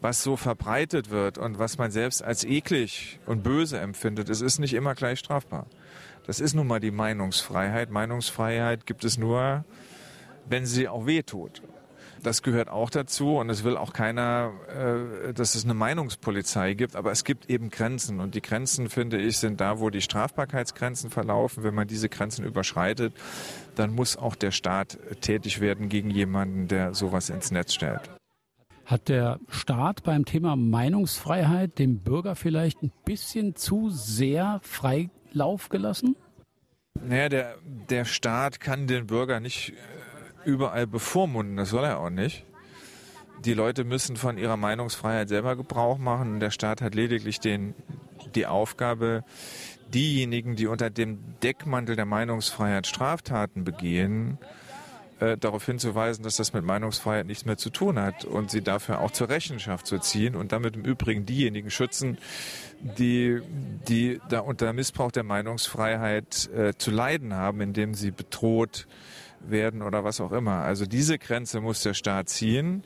was 0.00 0.22
so 0.22 0.36
verbreitet 0.36 1.08
wird 1.10 1.38
und 1.38 1.58
was 1.58 1.78
man 1.78 1.90
selbst 1.90 2.22
als 2.22 2.44
eklig 2.44 3.18
und 3.26 3.42
böse 3.42 3.78
empfindet, 3.78 4.28
es 4.28 4.42
ist 4.42 4.58
nicht 4.58 4.74
immer 4.74 4.94
gleich 4.94 5.18
strafbar. 5.18 5.66
Das 6.28 6.40
ist 6.40 6.52
nun 6.52 6.66
mal 6.66 6.78
die 6.78 6.90
Meinungsfreiheit. 6.90 7.88
Meinungsfreiheit 7.90 8.84
gibt 8.84 9.02
es 9.06 9.16
nur, 9.16 9.64
wenn 10.46 10.66
sie 10.66 10.86
auch 10.86 11.06
wehtut. 11.06 11.62
Das 12.22 12.42
gehört 12.42 12.68
auch 12.68 12.90
dazu 12.90 13.38
und 13.38 13.48
es 13.48 13.64
will 13.64 13.78
auch 13.78 13.94
keiner, 13.94 14.52
äh, 14.68 15.32
dass 15.32 15.54
es 15.54 15.64
eine 15.64 15.72
Meinungspolizei 15.72 16.74
gibt, 16.74 16.96
aber 16.96 17.12
es 17.12 17.24
gibt 17.24 17.48
eben 17.48 17.70
Grenzen 17.70 18.20
und 18.20 18.34
die 18.34 18.42
Grenzen, 18.42 18.90
finde 18.90 19.16
ich, 19.16 19.38
sind 19.38 19.62
da, 19.62 19.80
wo 19.80 19.88
die 19.88 20.02
Strafbarkeitsgrenzen 20.02 21.08
verlaufen. 21.08 21.64
Wenn 21.64 21.74
man 21.74 21.88
diese 21.88 22.10
Grenzen 22.10 22.44
überschreitet, 22.44 23.14
dann 23.74 23.94
muss 23.94 24.18
auch 24.18 24.34
der 24.34 24.50
Staat 24.50 24.98
tätig 25.22 25.62
werden 25.62 25.88
gegen 25.88 26.10
jemanden, 26.10 26.68
der 26.68 26.92
sowas 26.92 27.30
ins 27.30 27.50
Netz 27.50 27.72
stellt. 27.72 28.02
Hat 28.84 29.08
der 29.08 29.40
Staat 29.48 30.02
beim 30.02 30.26
Thema 30.26 30.56
Meinungsfreiheit 30.56 31.78
dem 31.78 32.00
Bürger 32.00 32.34
vielleicht 32.34 32.82
ein 32.82 32.92
bisschen 33.06 33.56
zu 33.56 33.88
sehr 33.88 34.60
frei 34.62 35.08
Lauf 35.32 35.68
gelassen? 35.68 36.16
Naja, 36.94 37.28
der, 37.28 37.54
der 37.62 38.04
Staat 38.04 38.60
kann 38.60 38.86
den 38.86 39.06
Bürger 39.06 39.40
nicht 39.40 39.70
äh, 39.70 40.48
überall 40.48 40.86
bevormunden, 40.86 41.56
das 41.56 41.70
soll 41.70 41.84
er 41.84 41.98
auch 41.98 42.10
nicht. 42.10 42.44
Die 43.44 43.54
Leute 43.54 43.84
müssen 43.84 44.16
von 44.16 44.36
ihrer 44.36 44.56
Meinungsfreiheit 44.56 45.28
selber 45.28 45.54
Gebrauch 45.54 45.98
machen 45.98 46.40
der 46.40 46.50
Staat 46.50 46.82
hat 46.82 46.94
lediglich 46.96 47.38
den, 47.38 47.74
die 48.34 48.46
Aufgabe, 48.46 49.22
diejenigen, 49.94 50.56
die 50.56 50.66
unter 50.66 50.90
dem 50.90 51.38
Deckmantel 51.40 51.94
der 51.94 52.04
Meinungsfreiheit 52.04 52.86
Straftaten 52.88 53.62
begehen, 53.62 54.38
äh, 54.40 54.67
darauf 55.18 55.66
hinzuweisen, 55.66 56.22
dass 56.22 56.36
das 56.36 56.52
mit 56.52 56.64
Meinungsfreiheit 56.64 57.26
nichts 57.26 57.44
mehr 57.44 57.56
zu 57.56 57.70
tun 57.70 57.98
hat 57.98 58.24
und 58.24 58.50
sie 58.50 58.62
dafür 58.62 59.00
auch 59.00 59.10
zur 59.10 59.28
Rechenschaft 59.28 59.86
zu 59.86 59.98
ziehen 59.98 60.36
und 60.36 60.52
damit 60.52 60.76
im 60.76 60.84
Übrigen 60.84 61.26
diejenigen 61.26 61.70
schützen, 61.70 62.18
die, 62.80 63.40
die 63.88 64.20
da 64.28 64.40
unter 64.40 64.72
Missbrauch 64.72 65.10
der 65.10 65.24
Meinungsfreiheit 65.24 66.48
äh, 66.54 66.74
zu 66.78 66.90
leiden 66.90 67.34
haben, 67.34 67.60
indem 67.60 67.94
sie 67.94 68.10
bedroht 68.10 68.86
werden 69.40 69.82
oder 69.82 70.04
was 70.04 70.20
auch 70.20 70.32
immer. 70.32 70.62
Also 70.62 70.86
diese 70.86 71.18
Grenze 71.18 71.60
muss 71.60 71.82
der 71.82 71.94
Staat 71.94 72.28
ziehen. 72.28 72.84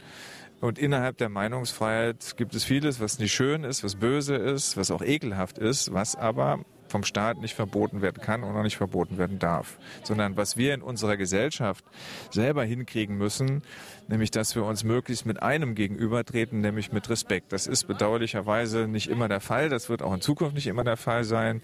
Und 0.61 0.79
innerhalb 0.79 1.19
der 1.19 1.29
Meinungsfreiheit 1.29 2.37
gibt 2.37 2.55
es 2.55 2.63
vieles, 2.63 3.01
was 3.01 3.19
nicht 3.19 3.33
schön 3.33 3.65
ist, 3.65 3.83
was 3.83 3.97
böse 3.97 4.37
ist, 4.37 4.77
was 4.77 4.93
auch 4.93 5.03
ekelhaft 5.03 5.59
ist, 5.59 5.93
was 5.93 6.15
aber 6.15 6.61
vom 6.93 7.05
Staat 7.05 7.39
nicht 7.39 7.55
verboten 7.55 8.03
werden 8.03 8.23
kann 8.23 8.45
und 8.45 8.55
auch 8.55 8.63
nicht 8.63 8.77
verboten 8.77 9.19
werden 9.19 9.39
darf, 9.39 9.79
sondern 10.05 10.37
was 10.37 10.57
wir 10.57 10.75
in 10.75 10.83
unserer 10.83 11.17
Gesellschaft 11.17 11.85
selber 12.31 12.65
hinkriegen 12.65 13.17
müssen, 13.17 13.63
nämlich 14.09 14.31
dass 14.31 14.55
wir 14.55 14.65
uns 14.65 14.85
möglichst 14.85 15.27
mit 15.27 15.43
einem 15.43 15.75
gegenübertreten, 15.75 16.61
nämlich 16.61 16.93
mit 16.93 17.09
Respekt. 17.09 17.53
Das 17.53 17.67
ist 17.67 17.85
bedauerlicherweise 17.85 18.87
nicht 18.87 19.09
immer 19.09 19.29
der 19.29 19.41
Fall, 19.41 19.71
das 19.71 19.89
wird 19.89 20.03
auch 20.03 20.13
in 20.13 20.21
Zukunft 20.21 20.55
nicht 20.55 20.67
immer 20.67 20.85
der 20.85 20.99
Fall 20.99 21.25
sein, 21.25 21.63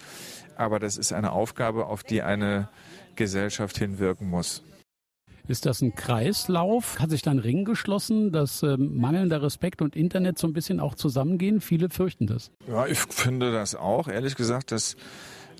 aber 0.56 0.78
das 0.78 0.96
ist 0.96 1.12
eine 1.12 1.32
Aufgabe, 1.32 1.86
auf 1.86 2.02
die 2.02 2.22
eine 2.22 2.68
Gesellschaft 3.14 3.76
hinwirken 3.76 4.28
muss. 4.28 4.64
Ist 5.48 5.64
das 5.64 5.80
ein 5.80 5.94
Kreislauf? 5.94 6.98
Hat 7.00 7.08
sich 7.08 7.22
da 7.22 7.30
ein 7.30 7.38
Ring 7.38 7.64
geschlossen, 7.64 8.32
dass 8.32 8.62
äh, 8.62 8.76
mangelnder 8.76 9.42
Respekt 9.42 9.80
und 9.80 9.96
Internet 9.96 10.38
so 10.38 10.46
ein 10.46 10.52
bisschen 10.52 10.78
auch 10.78 10.94
zusammengehen? 10.94 11.62
Viele 11.62 11.88
fürchten 11.88 12.26
das. 12.26 12.50
Ja, 12.68 12.86
ich 12.86 12.98
finde 12.98 13.50
das 13.50 13.74
auch. 13.74 14.08
Ehrlich 14.08 14.36
gesagt, 14.36 14.72
dass 14.72 14.96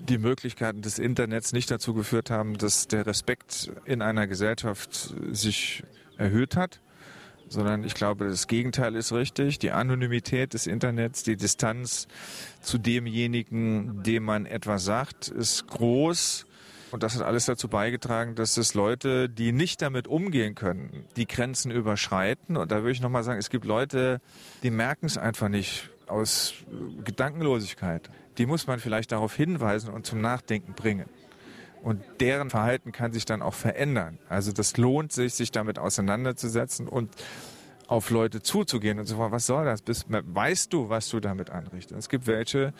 die 0.07 0.19
Möglichkeiten 0.19 0.83
des 0.83 0.99
Internets 0.99 1.53
nicht 1.53 1.71
dazu 1.71 1.95
geführt 1.95 2.29
haben, 2.29 2.57
dass 2.57 2.87
der 2.87 3.07
Respekt 3.07 3.71
in 3.85 4.03
einer 4.03 4.27
Gesellschaft 4.27 5.15
sich 5.31 5.83
erhöht 6.17 6.55
hat, 6.55 6.81
sondern 7.47 7.83
ich 7.83 7.95
glaube, 7.95 8.27
das 8.27 8.45
Gegenteil 8.45 8.95
ist 8.95 9.11
richtig. 9.11 9.57
Die 9.57 9.71
Anonymität 9.71 10.53
des 10.53 10.67
Internets, 10.67 11.23
die 11.23 11.35
Distanz 11.35 12.07
zu 12.61 12.77
demjenigen, 12.77 14.03
dem 14.03 14.23
man 14.23 14.45
etwas 14.45 14.85
sagt, 14.85 15.29
ist 15.29 15.67
groß 15.67 16.45
und 16.91 17.03
das 17.03 17.15
hat 17.15 17.21
alles 17.21 17.45
dazu 17.45 17.67
beigetragen, 17.67 18.35
dass 18.35 18.57
es 18.57 18.73
Leute, 18.73 19.29
die 19.29 19.51
nicht 19.51 19.81
damit 19.81 20.07
umgehen 20.07 20.55
können, 20.55 21.05
die 21.15 21.27
Grenzen 21.27 21.71
überschreiten. 21.71 22.57
Und 22.57 22.71
da 22.71 22.77
würde 22.77 22.91
ich 22.91 23.01
nochmal 23.01 23.23
sagen, 23.23 23.39
es 23.39 23.49
gibt 23.49 23.65
Leute, 23.65 24.21
die 24.63 24.71
merken 24.71 25.05
es 25.05 25.17
einfach 25.17 25.49
nicht 25.49 25.89
aus 26.07 26.53
Gedankenlosigkeit. 27.03 28.09
die 28.37 28.45
muss 28.45 28.67
man 28.67 28.79
vielleicht 28.79 29.11
darauf 29.11 29.35
hinweisen 29.35 29.89
und 29.89 30.05
zum 30.05 30.21
Nachdenken 30.21 30.73
bringen. 30.73 31.09
Und 31.81 32.03
deren 32.19 32.49
Verhalten 32.49 32.91
kann 32.91 33.11
sich 33.11 33.25
dann 33.25 33.41
auch 33.41 33.53
verändern. 33.53 34.17
Also 34.27 34.51
das 34.51 34.77
lohnt 34.77 35.11
sich, 35.11 35.33
sich 35.33 35.51
damit 35.51 35.77
auseinanderzusetzen 35.77 36.87
und 36.87 37.13
auf 37.87 38.11
Leute 38.11 38.41
zuzugehen 38.41 38.99
und 38.99 39.07
so 39.07 39.17
was 39.17 39.47
soll 39.47 39.65
das? 39.65 39.81
weißt 40.07 40.71
du, 40.71 40.89
was 40.89 41.09
du 41.09 41.19
damit 41.19 41.49
anrichtest? 41.49 41.97
Es 41.97 42.07
gibt 42.07 42.27
welche, 42.27 42.71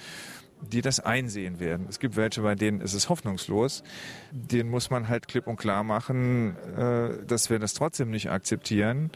die 0.61 0.81
das 0.81 0.99
einsehen 0.99 1.59
werden. 1.59 1.85
Es 1.89 1.99
gibt 1.99 2.15
welche, 2.15 2.41
bei 2.41 2.55
denen 2.55 2.81
ist 2.81 2.93
es 2.93 3.09
hoffnungslos. 3.09 3.83
Den 4.31 4.69
muss 4.69 4.89
man 4.89 5.07
halt 5.07 5.27
klipp 5.27 5.47
und 5.47 5.57
klar 5.57 5.83
machen, 5.83 6.55
äh, 6.77 7.25
dass 7.25 7.49
wir 7.49 7.59
das 7.59 7.73
trotzdem 7.73 8.09
nicht 8.11 8.29
akzeptieren 8.29 9.11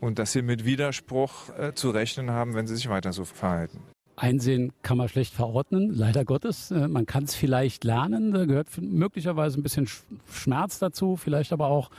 und 0.00 0.18
dass 0.18 0.32
sie 0.32 0.42
mit 0.42 0.64
Widerspruch 0.64 1.50
äh, 1.58 1.74
zu 1.74 1.90
rechnen 1.90 2.30
haben, 2.30 2.54
wenn 2.54 2.66
sie 2.66 2.76
sich 2.76 2.88
weiter 2.88 3.12
so 3.12 3.24
verhalten. 3.24 3.80
Einsehen 4.16 4.72
kann 4.82 4.98
man 4.98 5.08
schlecht 5.08 5.32
verordnen, 5.32 5.94
leider 5.94 6.26
Gottes. 6.26 6.70
Äh, 6.70 6.88
man 6.88 7.06
kann 7.06 7.24
es 7.24 7.34
vielleicht 7.34 7.84
lernen, 7.84 8.32
da 8.32 8.44
gehört 8.44 8.68
möglicherweise 8.80 9.58
ein 9.58 9.62
bisschen 9.62 9.88
Schmerz 10.30 10.78
dazu, 10.78 11.16
vielleicht 11.16 11.52
aber 11.52 11.68
auch 11.68 11.90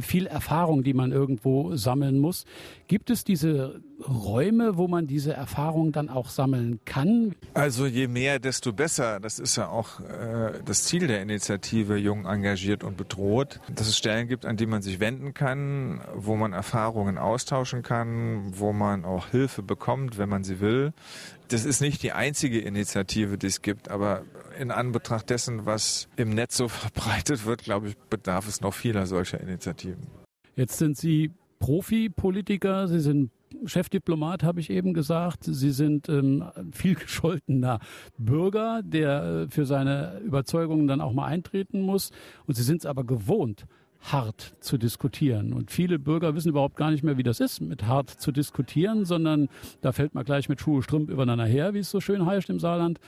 viel 0.00 0.26
Erfahrung, 0.26 0.82
die 0.82 0.94
man 0.94 1.12
irgendwo 1.12 1.74
sammeln 1.76 2.18
muss. 2.18 2.44
Gibt 2.88 3.10
es 3.10 3.24
diese 3.24 3.80
Räume, 4.08 4.76
wo 4.76 4.88
man 4.88 5.06
diese 5.06 5.32
Erfahrung 5.32 5.92
dann 5.92 6.08
auch 6.08 6.28
sammeln 6.28 6.80
kann? 6.84 7.34
Also 7.54 7.86
je 7.86 8.08
mehr, 8.08 8.38
desto 8.38 8.72
besser. 8.72 9.20
Das 9.20 9.38
ist 9.38 9.56
ja 9.56 9.68
auch 9.68 10.00
äh, 10.00 10.60
das 10.64 10.84
Ziel 10.84 11.06
der 11.06 11.22
Initiative 11.22 11.96
Jung 11.96 12.26
engagiert 12.26 12.84
und 12.84 12.96
bedroht, 12.96 13.60
dass 13.74 13.88
es 13.88 13.96
Stellen 13.96 14.28
gibt, 14.28 14.46
an 14.46 14.56
die 14.56 14.66
man 14.66 14.82
sich 14.82 15.00
wenden 15.00 15.34
kann, 15.34 16.00
wo 16.14 16.36
man 16.36 16.52
Erfahrungen 16.52 17.18
austauschen 17.18 17.82
kann, 17.82 18.52
wo 18.58 18.72
man 18.72 19.04
auch 19.04 19.28
Hilfe 19.28 19.62
bekommt, 19.62 20.18
wenn 20.18 20.28
man 20.28 20.44
sie 20.44 20.60
will 20.60 20.92
das 21.52 21.64
ist 21.64 21.80
nicht 21.80 22.02
die 22.02 22.12
einzige 22.12 22.60
Initiative, 22.60 23.36
die 23.36 23.46
es 23.46 23.62
gibt, 23.62 23.90
aber 23.90 24.24
in 24.58 24.70
Anbetracht 24.70 25.28
dessen, 25.30 25.66
was 25.66 26.08
im 26.16 26.30
Netz 26.30 26.56
so 26.56 26.68
verbreitet 26.68 27.44
wird, 27.44 27.62
glaube 27.64 27.88
ich, 27.88 27.96
bedarf 27.96 28.48
es 28.48 28.60
noch 28.60 28.74
vieler 28.74 29.06
solcher 29.06 29.40
Initiativen. 29.40 30.06
Jetzt 30.56 30.78
sind 30.78 30.96
Sie 30.96 31.30
Profi-Politiker, 31.58 32.88
Sie 32.88 33.00
sind 33.00 33.30
Chefdiplomat, 33.64 34.42
habe 34.42 34.60
ich 34.60 34.70
eben 34.70 34.94
gesagt. 34.94 35.44
Sie 35.44 35.70
sind 35.70 36.08
ähm, 36.08 36.44
viel 36.72 36.94
gescholtener 36.94 37.78
Bürger, 38.18 38.82
der 38.82 39.22
äh, 39.22 39.48
für 39.48 39.66
seine 39.66 40.20
Überzeugungen 40.24 40.86
dann 40.86 41.00
auch 41.00 41.12
mal 41.12 41.26
eintreten 41.26 41.82
muss. 41.82 42.10
Und 42.46 42.56
Sie 42.56 42.62
sind 42.62 42.80
es 42.80 42.86
aber 42.86 43.04
gewohnt, 43.04 43.66
hart 44.02 44.56
zu 44.60 44.78
diskutieren. 44.78 45.52
Und 45.52 45.70
viele 45.70 45.98
Bürger 45.98 46.34
wissen 46.34 46.48
überhaupt 46.48 46.76
gar 46.76 46.90
nicht 46.90 47.04
mehr, 47.04 47.16
wie 47.16 47.22
das 47.22 47.40
ist, 47.40 47.60
mit 47.60 47.86
hart 47.86 48.10
zu 48.10 48.32
diskutieren, 48.32 49.04
sondern 49.04 49.48
da 49.80 49.92
fällt 49.92 50.14
man 50.14 50.24
gleich 50.24 50.48
mit 50.48 50.60
Schuhe 50.60 50.82
Strümp 50.82 51.08
übereinander 51.08 51.46
her, 51.46 51.74
wie 51.74 51.78
es 51.78 51.90
so 51.90 52.00
schön 52.00 52.26
heißt 52.26 52.50
im 52.50 52.58
Saarland. 52.58 52.98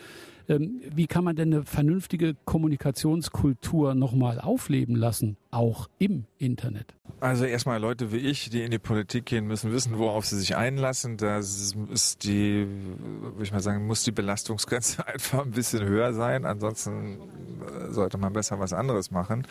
Ähm, 0.48 0.82
wie 0.94 1.06
kann 1.06 1.24
man 1.24 1.36
denn 1.36 1.52
eine 1.52 1.64
vernünftige 1.64 2.34
Kommunikationskultur 2.44 3.94
nochmal 3.94 4.40
aufleben 4.40 4.94
lassen, 4.94 5.36
auch 5.50 5.88
im 5.98 6.26
Internet? 6.38 6.94
Also 7.24 7.46
erstmal 7.46 7.80
Leute 7.80 8.12
wie 8.12 8.18
ich, 8.18 8.50
die 8.50 8.62
in 8.64 8.70
die 8.70 8.78
Politik 8.78 9.24
gehen, 9.24 9.46
müssen 9.46 9.72
wissen, 9.72 9.96
worauf 9.96 10.26
sie 10.26 10.38
sich 10.38 10.56
einlassen. 10.56 11.16
Da 11.16 11.38
ist 11.38 12.22
die, 12.22 12.66
würde 12.68 13.42
ich 13.42 13.50
mal 13.50 13.62
sagen, 13.62 13.86
muss 13.86 14.02
die 14.02 14.12
Belastungsgrenze 14.12 15.06
einfach 15.08 15.42
ein 15.42 15.52
bisschen 15.52 15.86
höher 15.86 16.12
sein. 16.12 16.44
Ansonsten 16.44 17.20
äh, 17.62 17.90
sollte 17.90 18.18
man 18.18 18.34
besser 18.34 18.60
was 18.60 18.74
anderes 18.74 19.10
machen. 19.10 19.46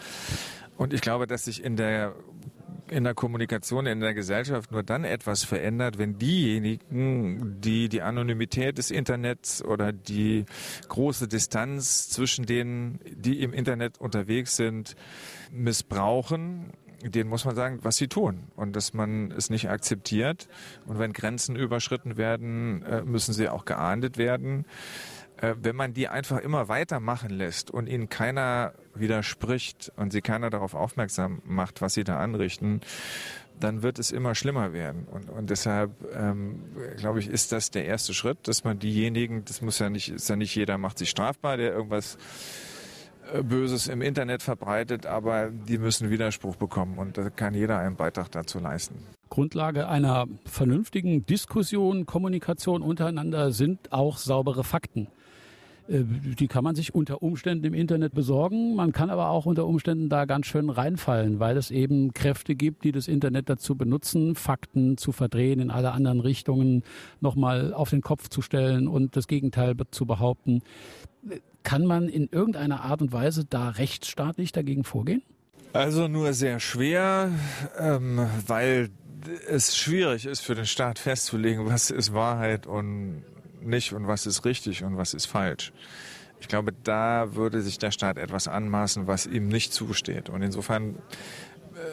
Und 0.78 0.94
ich 0.94 1.02
glaube, 1.02 1.26
dass 1.26 1.46
sich 1.46 1.64
in 1.64 1.76
der 1.76 2.14
in 2.90 3.06
der 3.06 3.16
Kommunikation 3.16 3.88
in 3.88 4.02
der 4.02 4.14
Gesellschaft 4.14 4.72
nur 4.72 4.84
dann 4.84 5.04
etwas 5.04 5.44
verändert, 5.44 5.98
wenn 5.98 6.20
diejenigen, 6.20 7.60
die 7.60 7.90
die 7.90 8.02
Anonymität 8.04 8.78
des 8.78 8.92
Internets 8.92 9.66
oder 9.66 9.92
die 9.92 10.46
große 10.90 11.28
Distanz 11.28 12.10
zwischen 12.10 12.46
denen, 12.46 13.00
die 13.10 13.42
im 13.42 13.52
Internet 13.52 14.00
unterwegs 14.00 14.58
sind, 14.58 14.96
missbrauchen, 15.52 16.74
denen 17.10 17.30
muss 17.30 17.46
man 17.46 17.56
sagen, 17.56 17.80
was 17.82 17.98
sie 17.98 18.08
tun 18.08 18.44
und 18.56 18.76
dass 18.76 18.94
man 18.94 19.32
es 19.32 19.50
nicht 19.50 19.70
akzeptiert. 19.70 20.48
Und 20.86 21.00
wenn 21.00 21.14
Grenzen 21.14 21.56
überschritten 21.56 22.18
werden, 22.18 22.84
äh, 22.84 23.04
müssen 23.04 23.34
sie 23.34 23.50
auch 23.50 23.66
geahndet 23.66 24.18
werden. 24.18 24.66
Äh, 25.38 25.56
wenn 25.62 25.76
man 25.76 25.94
die 25.94 26.08
einfach 26.08 26.40
immer 26.40 26.68
weitermachen 26.68 27.30
lässt 27.30 27.72
und 27.72 27.88
ihnen 27.88 28.10
keiner 28.10 28.74
widerspricht 28.94 29.92
und 29.98 30.12
sie 30.12 30.22
keiner 30.22 30.50
darauf 30.50 30.74
aufmerksam 30.74 31.42
macht, 31.46 31.82
was 31.82 31.96
sie 31.96 32.04
da 32.04 32.20
anrichten, 32.20 32.82
dann 33.60 33.82
wird 33.82 34.00
es 34.00 34.12
immer 34.12 34.36
schlimmer 34.36 34.74
werden. 34.74 35.08
Und, 35.10 35.30
und 35.30 35.50
deshalb 35.50 35.92
ähm, 36.16 36.64
glaube 36.98 37.20
ich, 37.20 37.28
ist 37.28 37.52
das 37.52 37.72
der 37.72 37.86
erste 37.86 38.14
Schritt, 38.14 38.48
dass 38.48 38.64
man 38.64 38.80
diejenigen, 38.80 39.46
das 39.46 39.62
muss 39.62 39.80
ja 39.80 39.90
nicht, 39.90 40.10
ist 40.10 40.30
ja 40.30 40.36
nicht 40.36 40.56
jeder 40.56 40.78
macht 40.78 40.98
sich 40.98 41.10
strafbar, 41.10 41.58
der 41.58 41.74
irgendwas 41.74 42.18
Böses 43.44 43.88
im 43.88 44.02
Internet 44.02 44.44
verbreitet, 44.44 45.06
aber 45.06 45.50
die 45.50 45.78
müssen 45.78 46.10
Widerspruch 46.10 46.56
bekommen 46.56 46.98
und 46.98 47.18
da 47.18 47.30
kann 47.30 47.54
jeder 47.54 47.80
einen 47.80 47.96
Beitrag 47.96 48.32
dazu 48.32 48.60
leisten. 48.60 48.96
Grundlage 49.30 49.88
einer 49.88 50.28
vernünftigen 50.46 51.26
Diskussion, 51.26 52.06
Kommunikation 52.06 52.82
untereinander 52.82 53.52
sind 53.52 53.92
auch 53.92 54.18
saubere 54.18 54.64
Fakten. 54.64 55.08
Äh, 55.88 56.04
die 56.04 56.48
kann 56.48 56.64
man 56.64 56.76
sich 56.76 56.94
unter 56.96 57.22
Umständen 57.22 57.66
im 57.66 57.74
Internet 57.74 58.14
besorgen. 58.14 58.76
Man 58.76 58.92
kann 58.92 59.10
aber 59.10 59.30
auch 59.30 59.46
unter 59.46 59.66
Umständen 59.66 60.10
da 60.10 60.26
ganz 60.26 60.46
schön 60.46 60.70
reinfallen, 60.70 61.40
weil 61.40 61.58
es 61.58 61.72
eben 61.72 62.14
Kräfte 62.14 62.56
gibt, 62.56 62.84
die 62.84 62.92
das 62.92 63.08
Internet 63.08 63.50
dazu 63.50 63.76
benutzen, 63.76 64.36
Fakten 64.36 64.98
zu 64.98 65.12
verdrehen, 65.12 65.60
in 65.60 65.72
alle 65.72 65.92
anderen 65.92 66.20
Richtungen 66.20 66.84
nochmal 67.22 67.74
auf 67.74 67.90
den 67.90 68.02
Kopf 68.02 68.30
zu 68.30 68.42
stellen 68.42 68.88
und 68.88 69.16
das 69.16 69.28
Gegenteil 69.28 69.76
zu 69.92 70.06
behaupten. 70.06 70.62
Kann 71.64 71.86
man 71.86 72.10
in 72.10 72.28
irgendeiner 72.30 72.82
Art 72.82 73.02
und 73.02 73.14
Weise 73.14 73.46
da 73.46 73.70
rechtsstaatlich 73.70 74.52
dagegen 74.52 74.84
vorgehen? 74.84 75.24
Also 75.72 76.08
nur 76.08 76.34
sehr 76.34 76.60
schwer, 76.60 77.32
ähm, 77.80 78.28
weil 78.46 78.90
es 79.48 79.76
schwierig 79.78 80.26
ist 80.26 80.42
für 80.42 80.56
den 80.56 80.66
Staat 80.66 81.00
festzulegen, 81.00 81.66
was 81.66 81.90
ist 81.90 82.14
Wahrheit 82.14 82.68
und 82.68 83.24
nicht 83.66 83.94
und 83.94 84.08
was 84.08 84.26
ist 84.26 84.46
richtig 84.46 84.84
und 84.84 84.98
was 84.98 85.14
ist 85.14 85.26
falsch. 85.26 85.74
Ich 86.40 86.48
glaube, 86.48 86.74
da 86.84 87.36
würde 87.36 87.62
sich 87.62 87.78
der 87.80 87.92
Staat 87.92 88.18
etwas 88.18 88.48
anmaßen, 88.48 89.08
was 89.08 89.26
ihm 89.26 89.48
nicht 89.48 89.74
zusteht. 89.74 90.30
Und 90.30 90.42
insofern 90.42 90.98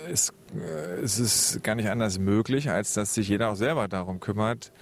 äh, 0.07 0.13
ist, 0.13 0.35
äh, 0.57 1.03
ist 1.03 1.19
es 1.19 1.61
gar 1.63 1.77
nicht 1.77 1.89
anders 1.89 2.19
möglich, 2.19 2.71
als 2.71 2.95
dass 2.95 3.15
sich 3.15 3.29
jeder 3.29 3.51
auch 3.51 3.57
selber 3.57 3.87
darum 3.87 4.19
kümmert, 4.19 4.73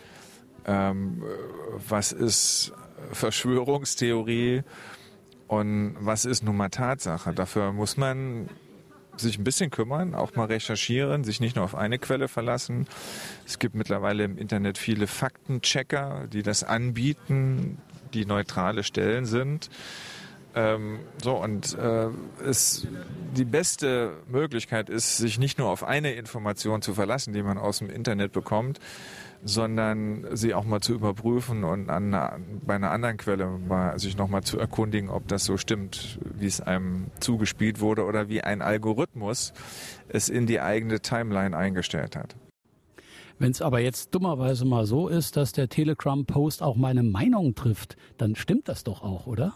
ähm, 0.65 1.23
was 1.89 2.13
ist 2.13 2.73
Verschwörungstheorie 3.13 4.63
und 5.47 5.97
was 6.01 6.25
ist 6.25 6.43
nun 6.45 6.57
mal 6.57 6.69
Tatsache. 6.69 7.33
Dafür 7.33 7.73
muss 7.73 7.97
man 7.97 8.49
sich 9.21 9.39
ein 9.39 9.45
bisschen 9.45 9.71
kümmern, 9.71 10.15
auch 10.15 10.35
mal 10.35 10.47
recherchieren, 10.47 11.25
sich 11.25 11.41
nicht 11.41 11.57
nur 11.57 11.65
auf 11.65 11.75
eine 11.75 11.99
Quelle 11.99 12.29
verlassen. 12.29 12.87
Es 13.47 13.59
gibt 13.59 13.75
mittlerweile 13.75 14.25
im 14.25 14.39
Internet 14.39 14.79
viele 14.79 15.07
Faktenchecker, 15.07 16.27
die 16.33 16.43
das 16.43 16.65
anbieten, 16.65 17.79
die 18.15 18.25
neutrale 18.25 18.85
Stellen 18.85 19.27
sind. 19.27 19.71
Ähm, 20.55 21.01
so, 21.23 21.37
und 21.37 21.77
äh, 21.79 22.09
es, 22.45 22.87
die 23.37 23.45
beste 23.45 24.15
Möglichkeit 24.29 24.89
ist, 24.89 25.19
sich 25.19 25.39
nicht 25.39 25.59
nur 25.59 25.69
auf 25.69 25.85
eine 25.85 26.13
Information 26.15 26.83
zu 26.83 26.95
verlassen, 26.95 27.33
die 27.33 27.43
man 27.43 27.59
aus 27.59 27.79
dem 27.79 27.91
Internet 27.91 28.33
bekommt, 28.33 28.81
sondern 29.45 30.27
sie 30.33 30.55
auch 30.55 30.65
mal 30.65 30.81
zu 30.81 30.95
überprüfen 30.95 31.65
und 31.65 31.91
an, 31.91 32.11
bei 32.67 32.75
einer 32.75 32.91
anderen 32.91 33.17
Quelle 33.17 33.47
mal 33.47 33.99
sich 33.99 34.17
nochmal 34.17 34.43
zu 34.43 34.59
erkundigen, 34.59 35.11
ob 35.11 35.29
das 35.29 35.45
so 35.45 35.57
stimmt, 35.57 36.19
wie 36.35 36.47
es 36.47 36.61
einem 36.61 37.07
zugespielt 37.21 37.81
wurde 37.81 38.05
oder 38.05 38.29
wie 38.29 38.43
ein 38.43 38.63
Algorithmus 38.63 39.53
es 40.09 40.29
in 40.29 40.47
die 40.47 40.61
eigene 40.61 41.01
Timeline 41.01 41.57
eingestellt 41.57 42.17
hat. 42.17 42.37
Wenn 43.39 43.53
es 43.53 43.63
aber 43.63 43.79
jetzt 43.79 44.15
dummerweise 44.15 44.65
mal 44.65 44.85
so 44.85 45.07
ist, 45.07 45.37
dass 45.37 45.53
der 45.53 45.69
Telegram-Post 45.69 46.61
auch 46.63 46.75
meine 46.75 47.05
Meinung 47.05 47.55
trifft, 47.55 47.97
dann 48.17 48.35
stimmt 48.35 48.69
das 48.69 48.83
doch 48.83 49.03
auch, 49.03 49.29
oder? 49.29 49.55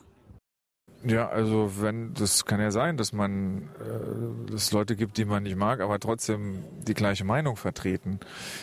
Ja, 1.04 1.28
also 1.28 1.72
wenn 1.80 2.14
das 2.14 2.44
kann 2.44 2.60
ja 2.60 2.70
sein, 2.70 2.96
dass 2.96 3.12
man 3.12 3.68
äh, 3.80 4.52
es 4.52 4.70
Leute 4.70 4.94
gibt, 4.94 5.16
die 5.16 5.24
man 5.24 5.42
nicht 5.42 5.56
mag, 5.56 5.80
aber 5.80 5.98
trotzdem 5.98 6.62
die 6.86 6.94
gleiche 6.94 7.24
Meinung 7.24 7.56
vertreten. 7.56 8.20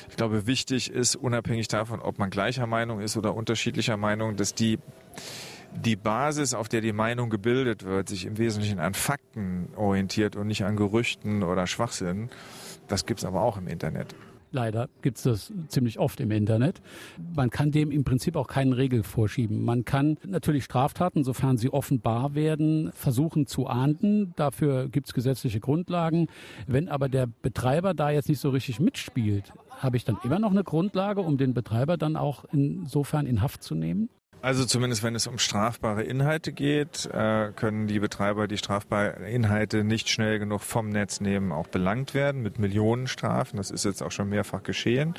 Ich 0.10 0.16
glaube, 0.16 0.48
wichtig 0.48 0.90
ist, 0.90 1.16
unabhängig 1.18 1.68
davon, 1.68 2.00
ob 2.00 2.18
man 2.18 2.30
gleicher 2.30 2.66
Meinung 2.66 3.02
ist 3.02 3.18
oder 3.18 3.36
unterschiedlicher 3.36 3.98
Meinung, 3.98 4.38
dass 4.38 4.54
die 4.54 4.80
die 5.76 5.96
Basis, 5.96 6.56
auf 6.56 6.68
der 6.68 6.82
die 6.82 6.94
Meinung 6.94 7.30
gebildet 7.30 7.84
wird, 7.84 8.10
sich 8.10 8.26
im 8.26 8.38
Wesentlichen 8.38 8.80
an 8.80 8.96
Fakten 8.96 9.70
orientiert 9.76 10.36
und 10.36 10.48
nicht 10.48 10.64
an 10.64 10.76
Gerüchten 10.76 11.44
oder 11.44 11.68
Schwachsinn. 11.68 12.30
Das 12.88 13.06
gibt's 13.06 13.24
aber 13.24 13.42
auch 13.42 13.58
im 13.58 13.68
Internet. 13.68 14.16
Leider 14.52 14.90
gibt 15.02 15.18
es 15.18 15.24
das 15.24 15.54
ziemlich 15.68 16.00
oft 16.00 16.20
im 16.20 16.32
Internet. 16.32 16.82
Man 17.36 17.52
kann 17.52 17.72
dem 17.72 17.92
im 17.92 18.04
Prinzip 18.04 18.36
auch 18.36 18.48
keinen 18.48 18.74
Regel 18.74 19.04
vorschieben. 19.04 19.64
Man 19.64 19.86
kann 19.86 20.18
natürlich 20.26 20.64
Straftaten, 20.64 21.24
sofern 21.24 21.58
sie 21.58 21.72
offenbar 21.72 22.34
werden, 22.34 22.92
versuchen 22.94 23.46
zu 23.46 23.68
ahnden. 23.68 24.34
Dafür 24.36 24.90
gibt 24.90 25.08
es 25.08 25.14
gesetzliche 25.14 25.60
Grundlagen. 25.60 26.28
Wenn 26.66 26.90
aber 26.90 27.10
der 27.10 27.28
Betreiber 27.28 27.94
da 27.94 28.10
jetzt 28.10 28.28
nicht 28.28 28.40
so 28.40 28.50
richtig 28.50 28.80
mitspielt, 28.80 29.54
habe 29.70 29.98
ich 29.98 30.06
dann 30.06 30.18
immer 30.24 30.40
noch 30.40 30.52
eine 30.52 30.64
Grundlage, 30.64 31.22
um 31.22 31.38
den 31.38 31.54
Betreiber 31.54 31.98
dann 31.98 32.16
auch 32.16 32.46
insofern 32.52 33.28
in 33.28 33.42
Haft 33.42 33.62
zu 33.62 33.76
nehmen? 33.76 34.10
Also 34.42 34.66
zumindest 34.66 35.04
wenn 35.04 35.16
es 35.16 35.28
um 35.28 35.38
strafbare 35.38 36.04
Inhalte 36.04 36.54
geht, 36.54 37.10
äh, 37.12 37.52
können 37.56 37.88
die 37.88 38.00
Betreiber 38.00 38.48
die 38.48 38.58
strafbaren 38.58 39.26
Inhalte 39.26 39.84
nicht 39.84 40.10
schnell 40.10 40.40
genug 40.40 40.62
vom 40.62 40.90
Netz 40.90 41.20
nehmen, 41.20 41.52
auch 41.52 41.68
belangt 41.68 42.14
werden 42.14 42.42
mit 42.42 42.58
Millionenstrafen. 42.58 43.58
Das 43.58 43.70
ist 43.70 43.84
jetzt 43.84 44.02
auch 44.02 44.12
schon 44.12 44.30
mehrfach 44.30 44.64
geschehen. 44.64 45.16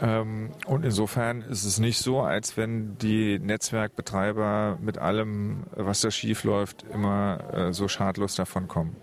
Ähm, 0.00 0.50
und 0.66 0.84
insofern 0.84 1.42
ist 1.42 1.64
es 1.64 1.78
nicht 1.78 1.98
so, 1.98 2.20
als 2.20 2.56
wenn 2.56 2.96
die 2.98 3.38
Netzwerkbetreiber 3.38 4.78
mit 4.80 4.96
allem, 4.96 5.64
was 5.72 6.00
da 6.00 6.10
schief 6.10 6.44
läuft, 6.44 6.82
immer 6.92 7.38
äh, 7.52 7.72
so 7.72 7.88
schadlos 7.88 8.34
davon 8.34 8.68
kommen 8.68 8.96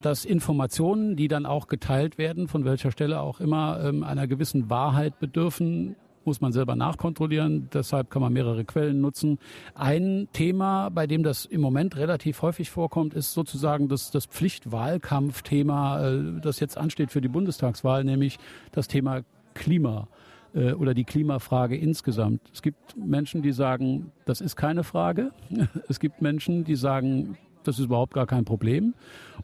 dass 0.00 0.26
Informationen, 0.26 1.16
die 1.16 1.28
dann 1.28 1.46
auch 1.46 1.66
geteilt 1.66 2.18
werden, 2.18 2.46
von 2.46 2.66
welcher 2.66 2.90
Stelle 2.90 3.20
auch 3.20 3.40
immer, 3.40 3.82
ähm, 3.82 4.02
einer 4.02 4.26
gewissen 4.26 4.68
Wahrheit 4.68 5.18
bedürfen, 5.18 5.96
muss 6.26 6.40
man 6.40 6.52
selber 6.52 6.76
nachkontrollieren. 6.76 7.68
Deshalb 7.72 8.10
kann 8.10 8.22
man 8.22 8.32
mehrere 8.32 8.64
Quellen 8.64 9.00
nutzen. 9.00 9.38
Ein 9.74 10.28
Thema, 10.32 10.90
bei 10.90 11.06
dem 11.06 11.22
das 11.22 11.44
im 11.44 11.60
Moment 11.60 11.96
relativ 11.96 12.42
häufig 12.42 12.70
vorkommt, 12.70 13.14
ist 13.14 13.32
sozusagen 13.32 13.88
das, 13.88 14.10
das 14.10 14.26
Pflichtwahlkampfthema, 14.26 16.08
äh, 16.08 16.40
das 16.40 16.60
jetzt 16.60 16.78
ansteht 16.78 17.10
für 17.10 17.20
die 17.20 17.28
Bundestagswahl, 17.28 18.04
nämlich 18.04 18.38
das 18.72 18.88
Thema 18.88 19.22
Klima 19.54 20.08
äh, 20.54 20.72
oder 20.72 20.94
die 20.94 21.04
Klimafrage 21.04 21.76
insgesamt. 21.76 22.40
Es 22.52 22.62
gibt 22.62 22.96
Menschen, 22.96 23.42
die 23.42 23.52
sagen, 23.52 24.12
das 24.24 24.40
ist 24.40 24.56
keine 24.56 24.84
Frage. 24.84 25.30
Es 25.88 26.00
gibt 26.00 26.22
Menschen, 26.22 26.64
die 26.64 26.76
sagen, 26.76 27.36
das 27.64 27.78
ist 27.78 27.86
überhaupt 27.86 28.14
gar 28.14 28.26
kein 28.26 28.44
Problem. 28.44 28.94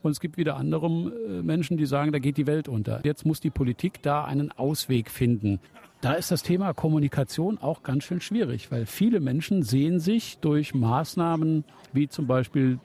Und 0.02 0.12
es 0.12 0.20
gibt 0.20 0.36
wieder 0.36 0.56
andere 0.56 0.86
äh, 0.86 1.42
Menschen, 1.42 1.76
die 1.76 1.86
sagen, 1.86 2.12
da 2.12 2.18
geht 2.18 2.36
die 2.36 2.46
Welt 2.46 2.68
unter. 2.68 3.00
Jetzt 3.04 3.26
muss 3.26 3.40
die 3.40 3.50
Politik 3.50 4.02
da 4.02 4.24
einen 4.24 4.52
Ausweg 4.52 5.10
finden. 5.10 5.60
Da 6.00 6.14
ist 6.14 6.30
das 6.30 6.42
Thema 6.42 6.72
Kommunikation 6.72 7.58
auch 7.58 7.82
ganz 7.82 8.04
schön 8.04 8.22
schwierig, 8.22 8.70
weil 8.70 8.86
viele 8.86 9.20
Menschen 9.20 9.62
sehen 9.62 10.00
sich 10.00 10.38
durch 10.38 10.74
Maßnahmen 10.74 11.64
wie 11.92 12.08
zum 12.08 12.26
Beispiel 12.26 12.78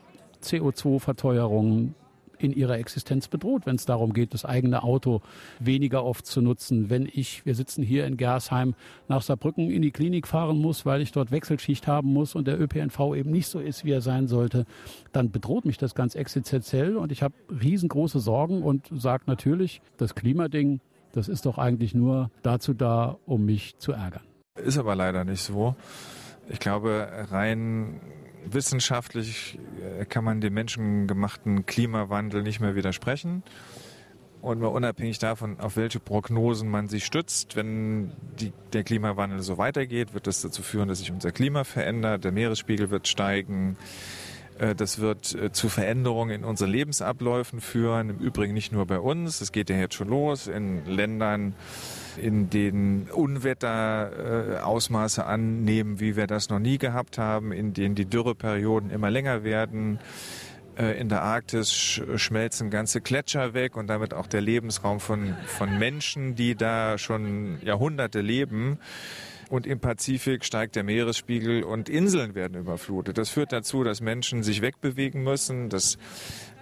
CO2-Verteuerung, 0.44 1.96
in 2.38 2.52
ihrer 2.52 2.78
Existenz 2.78 3.28
bedroht, 3.28 3.66
wenn 3.66 3.76
es 3.76 3.86
darum 3.86 4.14
geht, 4.14 4.34
das 4.34 4.46
eigene 4.46 4.84
Auto 4.84 5.22
weniger 5.60 6.04
oft 6.04 6.26
zu 6.26 6.42
nutzen. 6.42 6.90
Wenn 6.90 7.10
ich, 7.12 7.46
wir 7.46 7.56
sitzen 7.56 7.84
hier 7.84 8.06
in 8.06 8.18
Gersheim, 8.18 8.76
nach 9.08 9.22
Saarbrücken 9.22 9.72
in 9.72 9.82
die 9.82 9.92
Klinik 9.92 10.28
fahren 10.28 10.58
muss, 10.58 10.86
weil 10.86 11.02
ich 11.02 11.12
dort 11.12 11.32
Wechselschicht 11.32 11.88
haben 11.88 12.12
muss 12.12 12.36
und 12.36 12.48
der 12.48 12.60
ÖPNV 12.60 13.16
eben 13.16 13.32
nicht 13.32 13.48
so 13.48 13.60
ist, 13.60 13.86
wie 13.86 13.92
er 13.92 14.02
sein 14.02 14.28
sollte, 14.28 14.66
dann 15.12 15.32
bedroht 15.32 15.66
mich 15.66 15.78
das 15.78 15.96
ganz 15.96 16.16
existenziell 16.16 16.98
und 16.98 17.12
ich 17.12 17.24
habe 17.24 17.36
riesengroße 17.50 18.20
Sorgen 18.20 18.64
und 18.64 18.90
sage 18.92 19.24
natürlich, 19.28 19.82
das 19.98 20.16
Klimading, 20.16 20.82
das 21.16 21.30
ist 21.30 21.46
doch 21.46 21.58
eigentlich 21.58 21.96
nur 21.96 22.30
dazu 22.44 22.74
da, 22.74 23.18
um 23.26 23.46
mich 23.46 23.78
zu 23.78 23.94
ärgern. 23.94 24.24
Ist 24.56 24.78
aber 24.78 24.96
leider 24.96 25.24
nicht 25.24 25.42
so. 25.42 25.76
Ich 26.50 26.60
glaube, 26.60 27.08
rein 27.32 28.02
wissenschaftlich 28.46 29.58
äh, 30.00 30.06
kann 30.06 30.24
man 30.24 30.42
dem 30.42 30.54
menschengemachten 30.54 31.66
Klimawandel 31.66 32.44
nicht 32.44 32.60
mehr 32.60 32.76
widersprechen. 32.76 33.44
Und 34.42 34.60
mal 34.60 34.68
unabhängig 34.68 35.18
davon, 35.18 35.60
auf 35.60 35.76
welche 35.76 36.00
Prognosen 36.00 36.70
man 36.70 36.88
sich 36.88 37.04
stützt, 37.04 37.56
wenn 37.56 38.12
die, 38.40 38.54
der 38.74 38.84
Klimawandel 38.84 39.42
so 39.42 39.58
weitergeht, 39.58 40.14
wird 40.14 40.28
das 40.28 40.42
dazu 40.42 40.62
führen, 40.62 40.88
dass 40.88 41.00
sich 41.00 41.12
unser 41.12 41.32
Klima 41.32 41.64
verändert, 41.64 42.24
der 42.24 42.32
Meeresspiegel 42.32 42.92
wird 42.92 43.08
steigen, 43.08 43.78
das 44.76 45.00
wird 45.00 45.36
äh, 45.36 45.52
zu 45.52 45.70
Veränderungen 45.70 46.32
in 46.32 46.44
unseren 46.44 46.70
Lebensabläufen 46.70 47.62
führen. 47.62 48.10
Im 48.10 48.20
Übrigen 48.20 48.54
nicht 48.54 48.72
nur 48.72 48.86
bei 48.86 49.00
uns, 49.00 49.42
es 49.42 49.52
geht 49.52 49.70
ja 49.70 49.76
jetzt 49.76 49.96
schon 49.96 50.08
los 50.08 50.48
in 50.48 50.86
Ländern, 50.86 51.56
in 52.18 52.50
denen 52.50 53.10
Unwetter 53.10 54.58
äh, 54.58 54.60
Ausmaße 54.60 55.26
annehmen, 55.26 56.00
wie 56.00 56.16
wir 56.16 56.28
das 56.28 56.50
noch 56.50 56.60
nie 56.60 56.78
gehabt 56.78 57.18
haben, 57.18 57.52
in 57.52 57.74
denen 57.74 57.96
die 57.96 58.06
Dürreperioden 58.06 58.92
immer 58.92 59.12
länger 59.12 59.44
werden. 59.44 60.00
Äh, 60.78 61.00
in 61.00 61.10
der 61.10 61.22
Arktis 61.22 61.74
schmelzen 61.74 62.70
ganze 62.70 63.02
Gletscher 63.02 63.54
weg 63.54 63.76
und 63.76 63.88
damit 63.88 64.14
auch 64.14 64.28
der 64.28 64.42
Lebensraum 64.42 65.00
von, 65.00 65.36
von 65.46 65.78
Menschen, 65.78 66.36
die 66.36 66.56
da 66.56 66.98
schon 66.98 67.60
Jahrhunderte 67.62 68.22
leben. 68.22 68.80
Und 69.56 69.66
im 69.66 69.80
Pazifik 69.80 70.44
steigt 70.44 70.76
der 70.76 70.84
Meeresspiegel 70.84 71.64
und 71.64 71.88
Inseln 71.88 72.36
werden 72.36 72.58
überflutet. 72.58 73.18
Das 73.18 73.30
führt 73.30 73.54
dazu, 73.54 73.86
dass 73.86 74.02
Menschen 74.02 74.44
sich 74.44 74.62
wegbewegen 74.62 75.24
müssen, 75.24 75.70
dass 75.70 75.98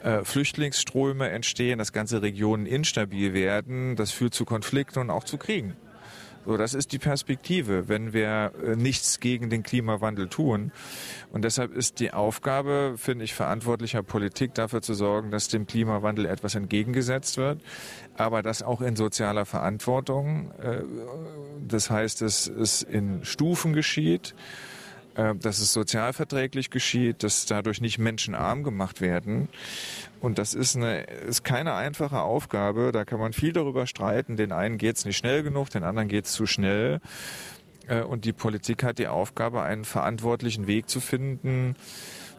äh, 0.04 0.24
Flüchtlingsströme 0.24 1.28
entstehen, 1.28 1.80
dass 1.80 1.92
ganze 1.92 2.22
Regionen 2.22 2.68
instabil 2.68 3.34
werden. 3.34 3.96
Das 3.96 4.12
führt 4.12 4.36
zu 4.36 4.46
Konflikten 4.46 5.00
und 5.00 5.10
auch 5.10 5.24
zu 5.24 5.40
Kriegen. 5.40 5.76
So, 6.46 6.58
das 6.58 6.74
ist 6.74 6.92
die 6.92 7.00
Perspektive, 7.00 7.88
wenn 7.88 8.12
wir 8.12 8.52
äh, 8.64 8.76
nichts 8.76 9.20
gegen 9.20 9.50
den 9.50 9.64
Klimawandel 9.64 10.28
tun. 10.28 10.72
Und 11.32 11.44
deshalb 11.44 11.74
ist 11.74 12.00
die 12.00 12.12
Aufgabe, 12.12 12.96
finde 12.98 13.24
ich, 13.24 13.34
verantwortlicher 13.34 14.04
Politik 14.04 14.54
dafür 14.54 14.82
zu 14.82 14.94
sorgen, 14.94 15.32
dass 15.32 15.48
dem 15.48 15.68
Klimawandel 15.68 16.26
etwas 16.26 16.56
entgegengesetzt 16.56 17.38
wird, 17.38 17.62
aber 18.18 18.44
das 18.44 18.62
auch 18.62 18.82
in 18.82 18.96
sozialer 18.96 19.46
Verantwortung. 19.46 20.52
Äh, 20.62 20.82
das 21.66 21.90
heißt, 21.90 22.22
dass 22.22 22.48
es 22.48 22.84
in 22.84 23.24
Stufen 23.24 23.74
geschieht 23.74 24.36
dass 25.16 25.60
es 25.60 25.74
sozialverträglich 25.74 26.72
geschieht, 26.72 27.22
dass 27.24 27.46
dadurch 27.46 27.82
nicht 27.82 28.00
Menschen 28.00 28.34
arm 28.34 28.64
gemacht 28.64 29.00
werden. 29.00 29.48
Und 30.22 30.40
das 30.40 30.54
ist, 30.54 30.76
eine, 30.76 31.04
ist 31.04 31.44
keine 31.44 31.74
einfache 31.74 32.22
Aufgabe. 32.22 32.92
Da 32.92 33.06
kann 33.06 33.20
man 33.20 33.34
viel 33.34 33.54
darüber 33.54 33.86
streiten. 33.86 34.38
Den 34.38 34.52
einen 34.52 34.78
geht 34.78 34.96
es 34.98 35.06
nicht 35.06 35.18
schnell 35.18 35.44
genug, 35.44 35.70
den 35.70 35.84
anderen 35.84 36.08
geht 36.08 36.26
es 36.26 36.32
zu 36.32 36.46
schnell. 36.46 37.00
Äh, 37.88 38.02
und 38.02 38.26
die 38.26 38.34
Politik 38.34 38.84
hat 38.84 39.00
die 39.00 39.08
Aufgabe, 39.08 39.62
einen 39.62 39.86
verantwortlichen 39.86 40.68
Weg 40.68 40.90
zu 40.90 41.00
finden, 41.00 41.76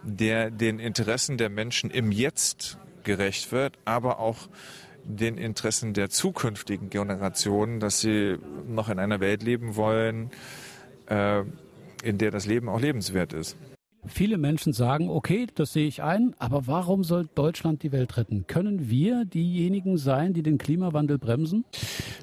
der 0.03 0.51
den 0.51 0.79
Interessen 0.79 1.39
der 1.39 1.51
Menschen 1.51 1.91
im 1.91 2.13
Jetzt 2.13 2.79
gerecht 3.05 3.53
wird, 3.53 3.79
aber 3.85 4.19
auch 4.19 4.49
den 5.05 5.37
Interessen 5.37 5.93
der 5.93 6.09
zukünftigen 6.09 6.89
Generationen, 6.89 7.79
dass 7.79 8.01
sie 8.01 8.39
noch 8.67 8.89
in 8.89 8.99
einer 8.99 9.21
Welt 9.21 9.43
leben 9.43 9.77
wollen, 9.77 10.31
äh, 11.07 11.43
in 12.05 12.19
der 12.19 12.31
das 12.31 12.47
Leben 12.47 12.69
auch 12.69 12.81
lebenswert 12.81 13.33
ist. 13.33 13.57
Viele 14.07 14.37
Menschen 14.39 14.73
sagen, 14.73 15.09
okay, 15.09 15.47
das 15.55 15.73
sehe 15.73 15.87
ich 15.87 16.03
ein, 16.03 16.35
aber 16.39 16.67
warum 16.67 17.05
soll 17.05 17.27
Deutschland 17.35 17.83
die 17.83 17.91
Welt 17.91 18.17
retten? 18.17 18.47
Können 18.47 18.91
wir 18.91 19.25
diejenigen 19.25 19.97
sein, 19.97 20.35
die 20.35 20.43
den 20.43 20.59
Klimawandel 20.59 21.19
bremsen? 21.19 21.65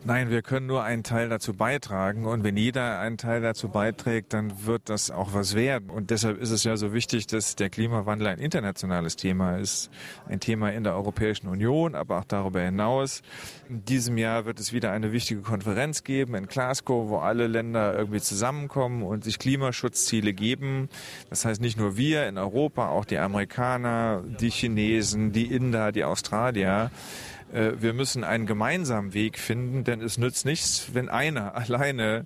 Nein, 0.03 0.29
wir 0.29 0.41
können 0.41 0.67
nur 0.67 0.83
einen 0.83 1.03
Teil 1.03 1.29
dazu 1.29 1.53
beitragen 1.53 2.25
und 2.25 2.43
wenn 2.43 2.55
jeder 2.55 2.99
einen 2.99 3.17
Teil 3.17 3.41
dazu 3.41 3.69
beiträgt, 3.69 4.33
dann 4.33 4.65
wird 4.65 4.89
das 4.89 5.11
auch 5.11 5.33
was 5.33 5.55
werden. 5.55 5.89
Und 5.89 6.11
deshalb 6.11 6.39
ist 6.39 6.51
es 6.51 6.63
ja 6.63 6.77
so 6.77 6.93
wichtig, 6.93 7.27
dass 7.27 7.55
der 7.55 7.69
Klimawandel 7.69 8.27
ein 8.27 8.39
internationales 8.39 9.15
Thema 9.15 9.57
ist, 9.57 9.89
ein 10.27 10.39
Thema 10.39 10.71
in 10.71 10.83
der 10.83 10.95
Europäischen 10.95 11.47
Union, 11.47 11.95
aber 11.95 12.19
auch 12.19 12.25
darüber 12.25 12.61
hinaus. 12.61 13.21
In 13.69 13.85
diesem 13.85 14.17
Jahr 14.17 14.45
wird 14.45 14.59
es 14.59 14.71
wieder 14.71 14.91
eine 14.91 15.11
wichtige 15.11 15.41
Konferenz 15.41 16.03
geben 16.03 16.35
in 16.35 16.47
Glasgow, 16.47 17.09
wo 17.09 17.17
alle 17.17 17.47
Länder 17.47 17.97
irgendwie 17.97 18.21
zusammenkommen 18.21 19.03
und 19.03 19.23
sich 19.23 19.39
Klimaschutzziele 19.39 20.33
geben. 20.33 20.89
Das 21.29 21.45
heißt 21.45 21.61
nicht 21.61 21.70
nicht 21.71 21.79
nur 21.79 21.95
wir 21.95 22.27
in 22.27 22.37
Europa, 22.37 22.89
auch 22.89 23.05
die 23.05 23.17
Amerikaner, 23.17 24.21
die 24.41 24.49
Chinesen, 24.49 25.31
die 25.31 25.45
Inder, 25.45 25.93
die 25.93 26.03
Australier. 26.03 26.91
Äh, 27.53 27.71
wir 27.79 27.93
müssen 27.93 28.25
einen 28.25 28.45
gemeinsamen 28.45 29.13
Weg 29.13 29.39
finden, 29.39 29.85
denn 29.85 30.01
es 30.01 30.17
nützt 30.17 30.45
nichts, 30.45 30.89
wenn 30.91 31.07
einer 31.07 31.55
alleine 31.55 32.25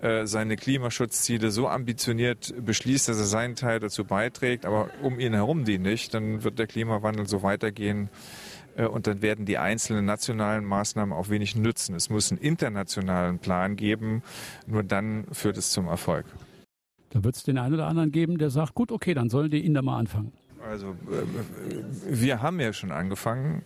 äh, 0.00 0.26
seine 0.26 0.56
Klimaschutzziele 0.56 1.50
so 1.50 1.68
ambitioniert 1.68 2.54
beschließt, 2.58 3.10
dass 3.10 3.18
er 3.18 3.26
seinen 3.26 3.54
Teil 3.54 3.80
dazu 3.80 4.06
beiträgt, 4.06 4.64
aber 4.64 4.88
um 5.02 5.20
ihn 5.20 5.34
herum 5.34 5.66
die 5.66 5.78
nicht, 5.78 6.14
dann 6.14 6.42
wird 6.42 6.58
der 6.58 6.66
Klimawandel 6.66 7.28
so 7.28 7.42
weitergehen 7.42 8.08
äh, 8.76 8.86
und 8.86 9.06
dann 9.06 9.20
werden 9.20 9.44
die 9.44 9.58
einzelnen 9.58 10.06
nationalen 10.06 10.64
Maßnahmen 10.64 11.12
auch 11.12 11.28
wenig 11.28 11.54
nützen. 11.54 11.94
Es 11.94 12.08
muss 12.08 12.30
einen 12.30 12.40
internationalen 12.40 13.40
Plan 13.40 13.76
geben, 13.76 14.22
nur 14.66 14.82
dann 14.82 15.26
führt 15.32 15.58
es 15.58 15.70
zum 15.70 15.86
Erfolg. 15.86 16.24
Da 17.10 17.24
wird 17.24 17.36
es 17.36 17.42
den 17.42 17.58
einen 17.58 17.74
oder 17.74 17.86
anderen 17.86 18.12
geben, 18.12 18.38
der 18.38 18.50
sagt, 18.50 18.74
gut, 18.74 18.92
okay, 18.92 19.14
dann 19.14 19.28
sollen 19.28 19.50
die 19.50 19.64
Inder 19.64 19.82
mal 19.82 19.98
anfangen. 19.98 20.32
Also 20.68 20.90
äh, 21.10 21.24
wir 22.08 22.42
haben 22.42 22.60
ja 22.60 22.72
schon 22.72 22.92
angefangen. 22.92 23.62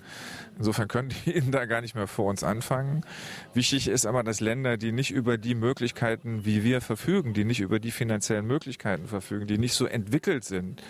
Insofern 0.56 0.88
können 0.88 1.10
die 1.26 1.32
Inder 1.32 1.66
gar 1.66 1.80
nicht 1.80 1.94
mehr 1.94 2.06
vor 2.06 2.26
uns 2.26 2.44
anfangen. 2.44 3.04
Wichtig 3.52 3.88
ist 3.88 4.06
aber, 4.06 4.22
dass 4.22 4.40
Länder, 4.40 4.76
die 4.76 4.92
nicht 4.92 5.10
über 5.10 5.36
die 5.36 5.54
Möglichkeiten 5.54 6.44
wie 6.44 6.62
wir 6.62 6.80
verfügen, 6.80 7.34
die 7.34 7.44
nicht 7.44 7.60
über 7.60 7.80
die 7.80 7.90
finanziellen 7.90 8.46
Möglichkeiten 8.46 9.06
verfügen, 9.06 9.46
die 9.46 9.58
nicht 9.58 9.74
so 9.74 9.86
entwickelt 9.86 10.44
sind, 10.44 10.82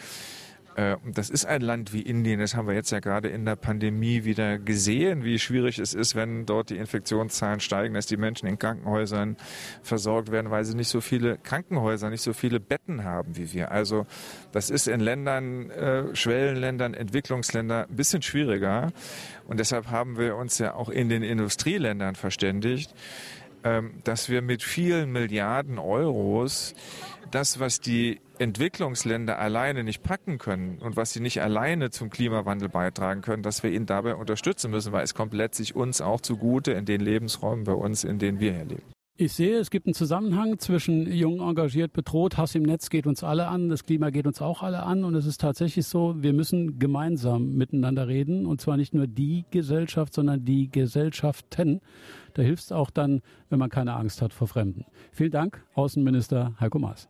das 0.76 1.30
ist 1.30 1.46
ein 1.46 1.60
Land 1.60 1.92
wie 1.92 2.02
Indien, 2.02 2.40
das 2.40 2.54
haben 2.54 2.66
wir 2.66 2.74
jetzt 2.74 2.90
ja 2.90 3.00
gerade 3.00 3.28
in 3.28 3.44
der 3.44 3.56
Pandemie 3.56 4.24
wieder 4.24 4.58
gesehen, 4.58 5.24
wie 5.24 5.38
schwierig 5.38 5.78
es 5.78 5.94
ist, 5.94 6.14
wenn 6.14 6.46
dort 6.46 6.70
die 6.70 6.76
Infektionszahlen 6.76 7.60
steigen, 7.60 7.94
dass 7.94 8.06
die 8.06 8.16
Menschen 8.16 8.48
in 8.48 8.58
Krankenhäusern 8.58 9.37
versorgt 9.82 10.32
werden, 10.32 10.50
weil 10.50 10.64
sie 10.64 10.74
nicht 10.74 10.88
so 10.88 11.00
viele 11.00 11.38
Krankenhäuser, 11.38 12.10
nicht 12.10 12.22
so 12.22 12.32
viele 12.32 12.60
Betten 12.60 13.04
haben 13.04 13.37
wie 13.37 13.52
wir. 13.52 13.70
Also 13.70 14.06
das 14.52 14.70
ist 14.70 14.88
in 14.88 15.00
Ländern, 15.00 15.70
äh, 15.70 16.14
Schwellenländern, 16.14 16.94
Entwicklungsländern 16.94 17.88
ein 17.88 17.96
bisschen 17.96 18.22
schwieriger. 18.22 18.92
Und 19.46 19.60
deshalb 19.60 19.90
haben 19.90 20.18
wir 20.18 20.37
uns 20.37 20.58
ja 20.58 20.74
auch 20.74 20.88
in 20.88 21.08
den 21.08 21.22
Industrieländern 21.22 22.14
verständigt, 22.14 22.94
dass 24.05 24.29
wir 24.29 24.42
mit 24.42 24.62
vielen 24.62 25.11
Milliarden 25.11 25.79
Euros 25.79 26.74
das, 27.31 27.59
was 27.59 27.81
die 27.81 28.20
Entwicklungsländer 28.38 29.38
alleine 29.38 29.85
nicht 29.85 30.03
packen 30.03 30.38
können 30.38 30.79
und 30.79 30.96
was 30.96 31.12
sie 31.12 31.20
nicht 31.20 31.40
alleine 31.40 31.90
zum 31.90 32.11
Klimawandel 32.11 32.68
beitragen 32.68 33.22
können, 33.22 33.42
dass 33.42 33.62
wir 33.62 33.70
ihnen 33.70 33.87
dabei 33.87 34.14
unterstützen 34.14 34.70
müssen, 34.70 34.92
weil 34.92 35.05
es 35.05 35.14
kommt 35.14 35.35
letztlich 35.35 35.74
uns 35.74 36.00
auch 36.00 36.20
zugute 36.20 36.72
in 36.72 36.85
den 36.85 37.00
Lebensräumen 37.00 37.64
bei 37.64 37.72
uns, 37.72 38.05
in 38.05 38.18
denen 38.18 38.40
wir 38.40 38.53
hier 38.53 38.64
leben. 38.64 38.93
Ich 39.16 39.33
sehe, 39.33 39.59
es 39.59 39.70
gibt 39.70 39.87
einen 39.87 39.94
Zusammenhang 39.94 40.59
zwischen 40.59 41.07
jung, 41.07 41.40
engagiert, 41.40 41.92
bedroht, 41.92 42.37
Hass 42.37 42.57
im 42.57 42.64
Netz 42.64 42.90
geht 42.90 43.07
uns 43.07 43.22
alle 43.22 43.46
an, 43.46 43.68
das 43.68 43.85
Klima 43.85 44.11
geht 44.11 44.27
uns 44.27 44.42
auch 44.42 44.64
alle 44.64 44.83
an 44.83 45.05
und 45.05 45.14
es 45.14 45.24
ist 45.24 45.40
tatsächlich 45.40 45.87
so, 45.87 46.16
wir 46.20 46.33
müssen 46.33 46.81
gemeinsam 46.81 47.55
miteinander 47.55 48.09
reden 48.09 48.44
und 48.44 48.61
zwar 48.61 48.77
nicht 48.77 48.92
nur 48.92 49.07
die 49.07 49.44
Gesellschaft, 49.53 50.14
sondern 50.14 50.44
die 50.44 50.68
Gesellschaften. 50.68 51.81
Da 52.33 52.42
hilft 52.42 52.64
es 52.64 52.72
auch 52.72 52.90
dann, 52.90 53.22
wenn 53.50 53.61
man 53.61 53.70
keine 53.70 53.94
Angst 53.94 54.20
hat 54.20 54.33
vor 54.33 54.48
Fremden. 54.48 54.85
Vielen 55.12 55.31
Dank, 55.31 55.64
Außenminister 55.74 56.57
Heiko 56.59 56.81
Maas. 56.81 57.03